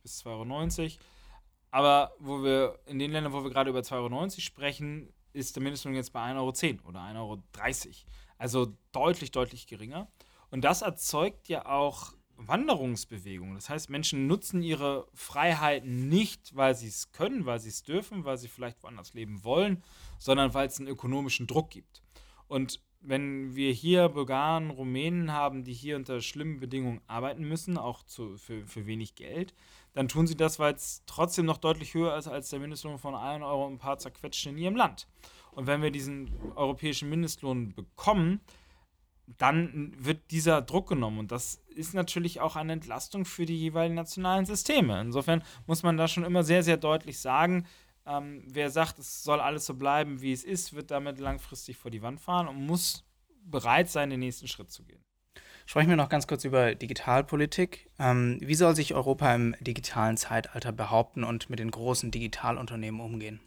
bis 0.01 0.23
2,90 0.25 0.81
Euro. 0.81 0.91
Aber 1.71 2.13
wo 2.19 2.43
wir 2.43 2.79
in 2.85 2.99
den 2.99 3.11
Ländern, 3.11 3.33
wo 3.33 3.43
wir 3.43 3.49
gerade 3.49 3.69
über 3.69 3.79
2,90 3.79 3.93
Euro 3.95 4.29
sprechen, 4.29 5.13
ist 5.33 5.55
der 5.55 5.63
Mindestlohn 5.63 5.93
jetzt 5.93 6.13
bei 6.13 6.21
1,10 6.21 6.79
Euro 6.79 6.89
oder 6.89 6.99
1,30 7.01 7.17
Euro. 7.17 7.41
Also 8.37 8.73
deutlich, 8.91 9.31
deutlich 9.31 9.67
geringer. 9.67 10.09
Und 10.49 10.63
das 10.63 10.81
erzeugt 10.81 11.47
ja 11.47 11.65
auch 11.65 12.13
Wanderungsbewegungen. 12.47 13.55
Das 13.55 13.69
heißt, 13.69 13.89
Menschen 13.89 14.27
nutzen 14.27 14.61
ihre 14.61 15.07
Freiheiten 15.13 16.09
nicht, 16.09 16.55
weil 16.55 16.75
sie 16.75 16.87
es 16.87 17.11
können, 17.11 17.45
weil 17.45 17.59
sie 17.59 17.69
es 17.69 17.83
dürfen, 17.83 18.25
weil 18.25 18.37
sie 18.37 18.47
vielleicht 18.47 18.81
woanders 18.83 19.13
leben 19.13 19.43
wollen, 19.43 19.83
sondern 20.17 20.53
weil 20.53 20.67
es 20.67 20.79
einen 20.79 20.87
ökonomischen 20.87 21.47
Druck 21.47 21.69
gibt. 21.69 22.01
Und 22.47 22.81
wenn 23.01 23.55
wir 23.55 23.71
hier 23.71 24.09
Bulgaren, 24.09 24.69
Rumänen 24.69 25.31
haben, 25.31 25.63
die 25.63 25.73
hier 25.73 25.95
unter 25.95 26.21
schlimmen 26.21 26.59
Bedingungen 26.59 27.01
arbeiten 27.07 27.47
müssen, 27.47 27.77
auch 27.77 28.03
zu, 28.03 28.37
für, 28.37 28.65
für 28.65 28.85
wenig 28.85 29.15
Geld, 29.15 29.53
dann 29.93 30.07
tun 30.07 30.27
sie 30.27 30.37
das, 30.37 30.59
weil 30.59 30.75
es 30.75 31.03
trotzdem 31.07 31.45
noch 31.45 31.57
deutlich 31.57 31.93
höher 31.93 32.15
ist 32.15 32.27
als 32.27 32.49
der 32.49 32.59
Mindestlohn 32.59 32.99
von 32.99 33.15
1 33.15 33.43
Euro 33.43 33.65
und 33.65 33.73
ein 33.73 33.79
paar 33.79 33.97
zerquetscht 33.97 34.45
in 34.45 34.57
ihrem 34.57 34.75
Land. 34.75 35.07
Und 35.51 35.67
wenn 35.67 35.81
wir 35.81 35.91
diesen 35.91 36.31
europäischen 36.55 37.09
Mindestlohn 37.09 37.73
bekommen, 37.73 38.39
dann 39.37 39.93
wird 39.97 40.31
dieser 40.31 40.61
Druck 40.61 40.89
genommen. 40.89 41.19
Und 41.19 41.31
das 41.31 41.61
ist 41.75 41.93
natürlich 41.93 42.39
auch 42.39 42.55
eine 42.55 42.73
Entlastung 42.73 43.25
für 43.25 43.45
die 43.45 43.57
jeweiligen 43.57 43.95
nationalen 43.95 44.45
Systeme. 44.45 44.99
Insofern 45.01 45.43
muss 45.67 45.83
man 45.83 45.97
da 45.97 46.07
schon 46.07 46.23
immer 46.23 46.43
sehr, 46.43 46.63
sehr 46.63 46.77
deutlich 46.77 47.19
sagen, 47.19 47.65
ähm, 48.05 48.43
wer 48.47 48.69
sagt, 48.71 48.99
es 48.99 49.23
soll 49.23 49.39
alles 49.39 49.65
so 49.65 49.75
bleiben, 49.75 50.21
wie 50.21 50.33
es 50.33 50.43
ist, 50.43 50.73
wird 50.73 50.91
damit 50.91 51.19
langfristig 51.19 51.77
vor 51.77 51.91
die 51.91 52.01
Wand 52.01 52.19
fahren 52.19 52.47
und 52.47 52.65
muss 52.65 53.03
bereit 53.43 53.89
sein, 53.89 54.09
den 54.09 54.19
nächsten 54.19 54.47
Schritt 54.47 54.71
zu 54.71 54.83
gehen. 54.83 55.03
Sprechen 55.65 55.89
wir 55.89 55.95
noch 55.95 56.09
ganz 56.09 56.27
kurz 56.27 56.43
über 56.43 56.73
Digitalpolitik. 56.73 57.89
Ähm, 57.99 58.39
wie 58.41 58.55
soll 58.55 58.75
sich 58.75 58.93
Europa 58.93 59.33
im 59.33 59.55
digitalen 59.61 60.17
Zeitalter 60.17 60.71
behaupten 60.71 61.23
und 61.23 61.49
mit 61.49 61.59
den 61.59 61.71
großen 61.71 62.11
Digitalunternehmen 62.11 62.99
umgehen? 62.99 63.39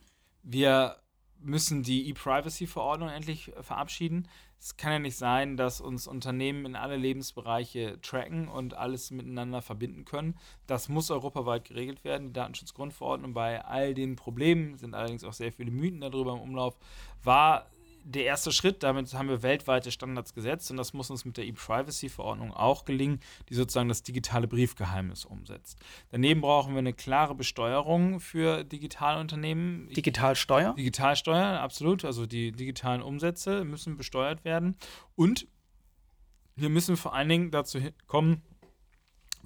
Wir 0.42 0.96
müssen 1.44 1.82
die 1.82 2.08
E-Privacy-Verordnung 2.08 3.08
endlich 3.08 3.52
verabschieden. 3.60 4.28
Es 4.58 4.76
kann 4.76 4.92
ja 4.92 4.98
nicht 4.98 5.16
sein, 5.16 5.56
dass 5.56 5.80
uns 5.80 6.06
Unternehmen 6.06 6.64
in 6.64 6.74
alle 6.74 6.96
Lebensbereiche 6.96 8.00
tracken 8.00 8.48
und 8.48 8.74
alles 8.74 9.10
miteinander 9.10 9.60
verbinden 9.60 10.04
können. 10.04 10.38
Das 10.66 10.88
muss 10.88 11.10
europaweit 11.10 11.66
geregelt 11.66 12.02
werden. 12.02 12.28
Die 12.28 12.32
Datenschutzgrundverordnung 12.32 13.34
bei 13.34 13.62
all 13.64 13.92
den 13.92 14.16
Problemen 14.16 14.76
sind 14.78 14.94
allerdings 14.94 15.24
auch 15.24 15.34
sehr 15.34 15.52
viele 15.52 15.70
Mythen 15.70 16.00
darüber 16.00 16.32
im 16.32 16.40
Umlauf. 16.40 16.78
War 17.22 17.66
der 18.04 18.24
erste 18.24 18.52
Schritt, 18.52 18.82
damit 18.82 19.12
haben 19.14 19.28
wir 19.28 19.42
weltweite 19.42 19.90
Standards 19.90 20.34
gesetzt 20.34 20.70
und 20.70 20.76
das 20.76 20.92
muss 20.92 21.10
uns 21.10 21.24
mit 21.24 21.36
der 21.36 21.46
E-Privacy-Verordnung 21.46 22.52
auch 22.52 22.84
gelingen, 22.84 23.20
die 23.48 23.54
sozusagen 23.54 23.88
das 23.88 24.02
digitale 24.02 24.46
Briefgeheimnis 24.46 25.24
umsetzt. 25.24 25.78
Daneben 26.10 26.42
brauchen 26.42 26.74
wir 26.74 26.80
eine 26.80 26.92
klare 26.92 27.34
Besteuerung 27.34 28.20
für 28.20 28.62
Digitalunternehmen. 28.62 29.88
Digitalsteuer? 29.88 30.74
Digitalsteuer, 30.74 31.60
absolut. 31.60 32.04
Also 32.04 32.26
die 32.26 32.52
digitalen 32.52 33.02
Umsätze 33.02 33.64
müssen 33.64 33.96
besteuert 33.96 34.44
werden 34.44 34.76
und 35.16 35.48
wir 36.56 36.68
müssen 36.68 36.96
vor 36.96 37.14
allen 37.14 37.28
Dingen 37.28 37.50
dazu 37.50 37.80
kommen, 38.06 38.42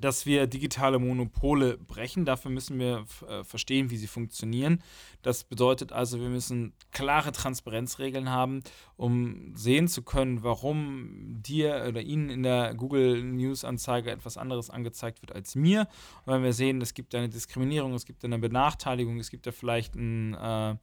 dass 0.00 0.26
wir 0.26 0.46
digitale 0.46 0.98
Monopole 0.98 1.76
brechen. 1.78 2.24
Dafür 2.24 2.50
müssen 2.50 2.78
wir 2.78 3.04
äh, 3.28 3.44
verstehen, 3.44 3.90
wie 3.90 3.96
sie 3.96 4.06
funktionieren. 4.06 4.82
Das 5.22 5.44
bedeutet 5.44 5.92
also, 5.92 6.20
wir 6.20 6.28
müssen 6.28 6.72
klare 6.92 7.32
Transparenzregeln 7.32 8.30
haben, 8.30 8.62
um 8.96 9.52
sehen 9.54 9.88
zu 9.88 10.02
können, 10.02 10.42
warum 10.42 11.42
dir 11.42 11.84
oder 11.88 12.00
Ihnen 12.00 12.30
in 12.30 12.42
der 12.42 12.74
Google 12.74 13.22
News 13.22 13.64
Anzeige 13.64 14.10
etwas 14.10 14.36
anderes 14.36 14.70
angezeigt 14.70 15.22
wird 15.22 15.34
als 15.34 15.54
mir. 15.54 15.88
Und 16.24 16.32
wenn 16.32 16.42
wir 16.42 16.52
sehen, 16.52 16.80
es 16.80 16.94
gibt 16.94 17.14
eine 17.14 17.28
Diskriminierung, 17.28 17.94
es 17.94 18.06
gibt 18.06 18.24
eine 18.24 18.38
Benachteiligung, 18.38 19.18
es 19.18 19.30
gibt 19.30 19.46
da 19.46 19.52
vielleicht 19.52 19.94
ein 19.96 20.34
äh, 20.34 20.76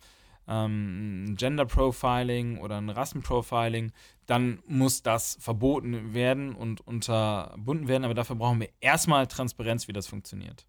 ähm, 0.47 1.35
Gender 1.37 1.65
Profiling 1.65 2.59
oder 2.59 2.77
ein 2.77 2.89
Rassenprofiling, 2.89 3.91
dann 4.25 4.59
muss 4.67 5.03
das 5.03 5.37
verboten 5.39 6.13
werden 6.13 6.55
und 6.55 6.81
unterbunden 6.81 7.87
werden. 7.87 8.05
Aber 8.05 8.13
dafür 8.13 8.35
brauchen 8.35 8.59
wir 8.59 8.69
erstmal 8.81 9.27
Transparenz, 9.27 9.87
wie 9.87 9.93
das 9.93 10.07
funktioniert. 10.07 10.65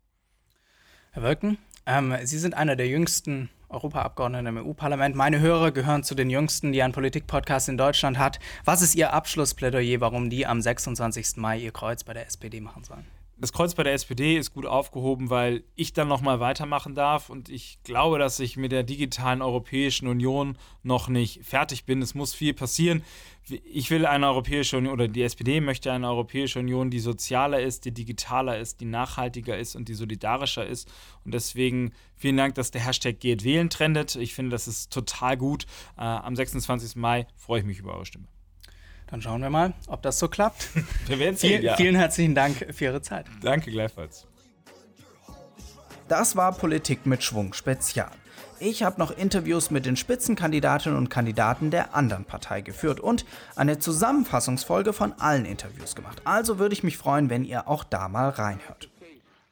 Herr 1.13 1.23
Wölken, 1.23 1.59
ähm, 1.87 2.15
Sie 2.25 2.39
sind 2.39 2.55
einer 2.55 2.77
der 2.77 2.89
jüngsten 2.89 3.49
Europaabgeordneten 3.69 4.47
im 4.47 4.67
EU-Parlament. 4.67 5.17
Meine 5.17 5.41
Hörer 5.41 5.73
gehören 5.73 6.05
zu 6.05 6.15
den 6.15 6.31
jüngsten, 6.31 6.73
die 6.73 6.83
einen 6.83 6.93
Politik-Podcast 6.93 7.69
in 7.69 7.77
Deutschland 7.77 8.19
hat. 8.19 8.39
Was 8.65 8.83
ist 8.83 8.95
Ihr 8.95 9.13
Abschlussplädoyer, 9.13 10.01
warum 10.01 10.31
die 10.31 10.47
am 10.47 10.61
26. 10.61 11.37
Mai 11.37 11.59
ihr 11.59 11.73
Kreuz 11.73 12.05
bei 12.05 12.13
der 12.13 12.27
SPD 12.27 12.61
machen 12.61 12.85
sollen? 12.85 13.07
Das 13.39 13.53
Kreuz 13.53 13.75
bei 13.75 13.83
der 13.83 13.93
SPD 13.93 14.39
ist 14.39 14.55
gut 14.55 14.65
aufgehoben, 14.65 15.29
weil 15.29 15.63
ich 15.75 15.93
dann 15.93 16.09
nochmal 16.09 16.41
weitermachen 16.41 16.95
darf 16.95 17.29
und 17.29 17.51
ich 17.51 17.79
glaube, 17.85 18.19
dass 18.19 18.41
ich 18.41 18.57
mit 18.57 18.73
der 18.73 18.83
digitalen 18.83 19.43
Europäischen 19.43 20.09
Union 20.09 20.57
noch 20.83 21.09
nicht 21.09 21.45
fertig 21.45 21.85
bin. 21.85 22.01
Es 22.01 22.15
muss 22.15 22.33
viel 22.33 22.55
passieren. 22.55 23.03
Ich 23.65 23.91
will 23.91 24.07
eine 24.07 24.27
Europäische 24.27 24.79
Union 24.79 24.95
oder 24.95 25.07
die 25.07 25.23
SPD 25.23 25.61
möchte 25.61 25.93
eine 25.93 26.09
Europäische 26.09 26.61
Union, 26.61 26.91
die 26.91 26.99
sozialer 26.99 27.61
ist, 27.61 27.85
die 27.85 27.93
digitaler 27.93 28.59
ist, 28.59 28.81
die 28.81 28.87
nachhaltiger 28.87 29.59
ist 29.59 29.77
und 29.77 29.89
die 29.89 29.95
solidarischer 29.95 30.67
ist. 30.67 30.91
Und 31.25 31.35
deswegen 31.35 31.93
vielen 32.15 32.39
Dank, 32.39 32.55
dass 32.55 32.71
der 32.71 32.85
Hashtag 32.87 33.21
Geht 33.21 33.45
wählen 33.45 33.69
trendet. 33.69 34.17
Ich 34.17 34.35
finde, 34.35 34.53
das 34.53 34.67
ist 34.67 34.93
total 34.93 35.37
gut. 35.37 35.67
Äh, 35.99 36.03
am 36.03 36.35
26. 36.35 36.97
Mai 36.97 37.27
freue 37.37 37.61
ich 37.61 37.67
mich 37.67 37.79
über 37.79 37.95
eure 37.95 38.07
Stimme. 38.07 38.27
Dann 39.09 39.23
schauen 39.23 39.41
wir 39.41 39.51
mal, 39.51 39.73
ob 39.87 40.03
das 40.03 40.19
so 40.19 40.29
klappt. 40.29 40.69
Wir 41.07 41.19
werden 41.19 41.37
sehen, 41.37 41.63
ja. 41.63 41.77
Vielen 41.77 41.95
herzlichen 41.95 42.35
Dank 42.35 42.67
für 42.75 42.87
Ihre 42.87 43.03
Zeit. 43.03 43.27
Danke 43.41 43.71
gleichfalls. 43.71 44.27
Das 46.09 46.37
war 46.37 46.53
Politik 46.53 47.07
mit 47.07 47.23
Schwung 47.23 47.53
Spezial. 47.53 48.11
Ich 48.59 48.83
habe 48.83 48.99
noch 48.99 49.11
Interviews 49.11 49.71
mit 49.71 49.85
den 49.85 49.97
Spitzenkandidatinnen 49.97 50.97
und 50.97 51.11
Kandidaten 51.11 51.71
der 51.71 51.95
anderen 51.95 52.25
Partei 52.25 52.63
geführt 52.63 53.01
und 53.01 53.27
eine 53.55 53.79
Zusammenfassungsfolge 53.79 54.93
von 54.93 55.13
allen 55.19 55.45
Interviews 55.45 55.95
gemacht. 55.95 56.23
Also 56.25 56.59
würde 56.59 56.73
ich 56.73 56.83
mich 56.83 56.97
freuen, 56.97 57.29
wenn 57.29 57.45
ihr 57.45 57.69
auch 57.69 57.85
da 57.85 58.09
mal 58.09 58.31
reinhört. 58.31 58.89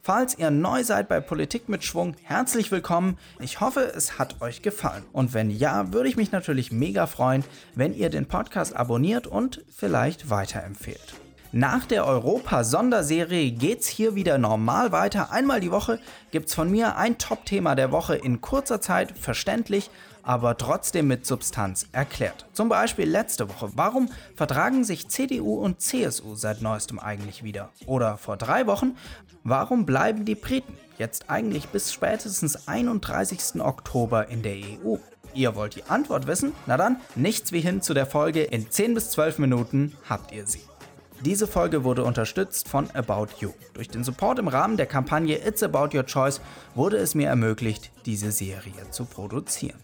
Falls 0.06 0.36
ihr 0.36 0.50
neu 0.50 0.84
seid 0.84 1.08
bei 1.08 1.18
Politik 1.20 1.70
mit 1.70 1.82
Schwung, 1.82 2.14
herzlich 2.24 2.70
willkommen. 2.70 3.16
Ich 3.40 3.60
hoffe, 3.60 3.90
es 3.96 4.18
hat 4.18 4.42
euch 4.42 4.60
gefallen. 4.60 5.02
Und 5.14 5.32
wenn 5.32 5.48
ja, 5.48 5.94
würde 5.94 6.10
ich 6.10 6.16
mich 6.18 6.30
natürlich 6.30 6.70
mega 6.70 7.06
freuen, 7.06 7.42
wenn 7.74 7.94
ihr 7.94 8.10
den 8.10 8.26
Podcast 8.26 8.76
abonniert 8.76 9.26
und 9.26 9.64
vielleicht 9.74 10.28
weiterempfehlt. 10.28 11.14
Nach 11.52 11.86
der 11.86 12.04
Europa-Sonderserie 12.06 13.52
geht's 13.52 13.86
hier 13.86 14.14
wieder 14.14 14.36
normal 14.36 14.92
weiter. 14.92 15.32
Einmal 15.32 15.60
die 15.60 15.70
Woche 15.70 15.98
gibt's 16.32 16.54
von 16.54 16.70
mir 16.70 16.98
ein 16.98 17.16
Top-Thema 17.16 17.74
der 17.74 17.90
Woche 17.90 18.14
in 18.14 18.42
kurzer 18.42 18.82
Zeit, 18.82 19.16
verständlich 19.16 19.90
aber 20.24 20.56
trotzdem 20.56 21.06
mit 21.06 21.26
Substanz 21.26 21.86
erklärt. 21.92 22.46
Zum 22.52 22.68
Beispiel 22.68 23.08
letzte 23.08 23.48
Woche. 23.48 23.70
Warum 23.74 24.10
vertragen 24.34 24.84
sich 24.84 25.08
CDU 25.08 25.56
und 25.56 25.80
CSU 25.80 26.34
seit 26.34 26.62
neuestem 26.62 26.98
eigentlich 26.98 27.42
wieder? 27.42 27.70
Oder 27.86 28.16
vor 28.16 28.36
drei 28.36 28.66
Wochen, 28.66 28.96
warum 29.42 29.86
bleiben 29.86 30.24
die 30.24 30.34
Briten 30.34 30.76
jetzt 30.98 31.30
eigentlich 31.30 31.68
bis 31.68 31.92
spätestens 31.92 32.68
31. 32.68 33.60
Oktober 33.60 34.28
in 34.28 34.42
der 34.42 34.56
EU? 34.56 34.96
Ihr 35.34 35.56
wollt 35.56 35.74
die 35.74 35.84
Antwort 35.84 36.26
wissen? 36.26 36.52
Na 36.66 36.76
dann, 36.76 37.00
nichts 37.16 37.50
wie 37.52 37.60
hin 37.60 37.82
zu 37.82 37.92
der 37.92 38.06
Folge. 38.06 38.42
In 38.42 38.70
10 38.70 38.94
bis 38.94 39.10
12 39.10 39.40
Minuten 39.40 39.96
habt 40.08 40.32
ihr 40.32 40.46
sie. 40.46 40.62
Diese 41.24 41.46
Folge 41.46 41.84
wurde 41.84 42.04
unterstützt 42.04 42.68
von 42.68 42.90
About 42.90 43.28
You. 43.40 43.50
Durch 43.72 43.88
den 43.88 44.04
Support 44.04 44.38
im 44.38 44.48
Rahmen 44.48 44.76
der 44.76 44.86
Kampagne 44.86 45.36
It's 45.36 45.62
About 45.62 45.96
Your 45.96 46.04
Choice 46.04 46.40
wurde 46.74 46.98
es 46.98 47.14
mir 47.14 47.28
ermöglicht, 47.28 47.90
diese 48.04 48.30
Serie 48.30 48.90
zu 48.90 49.06
produzieren. 49.06 49.78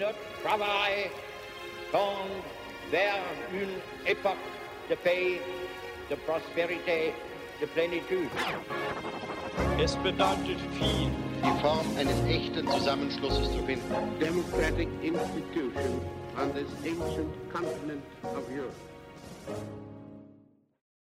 Notre 0.00 0.18
travail 0.42 1.10
tendent 1.92 2.42
vers 2.90 3.22
une 3.52 3.76
époque 4.10 4.46
de 4.88 4.94
paix, 4.96 5.40
de 6.10 6.16
prospérité, 6.26 7.12
de 7.60 7.66
plénitude. 7.66 8.30
Es 9.78 9.96
bedeutet 9.96 10.58
viel, 10.78 11.10
die 11.42 11.60
Form 11.60 11.86
eines 11.98 12.20
echten 12.26 12.66
Zusammenschlusses 12.68 13.52
zu 13.52 13.62
finden. 13.66 14.18
Democratic 14.18 14.88
institution 15.02 16.00
on 16.38 16.52
this 16.54 16.70
ancient 16.84 17.52
continent 17.52 18.02
of 18.24 18.48
Europe. 18.50 19.79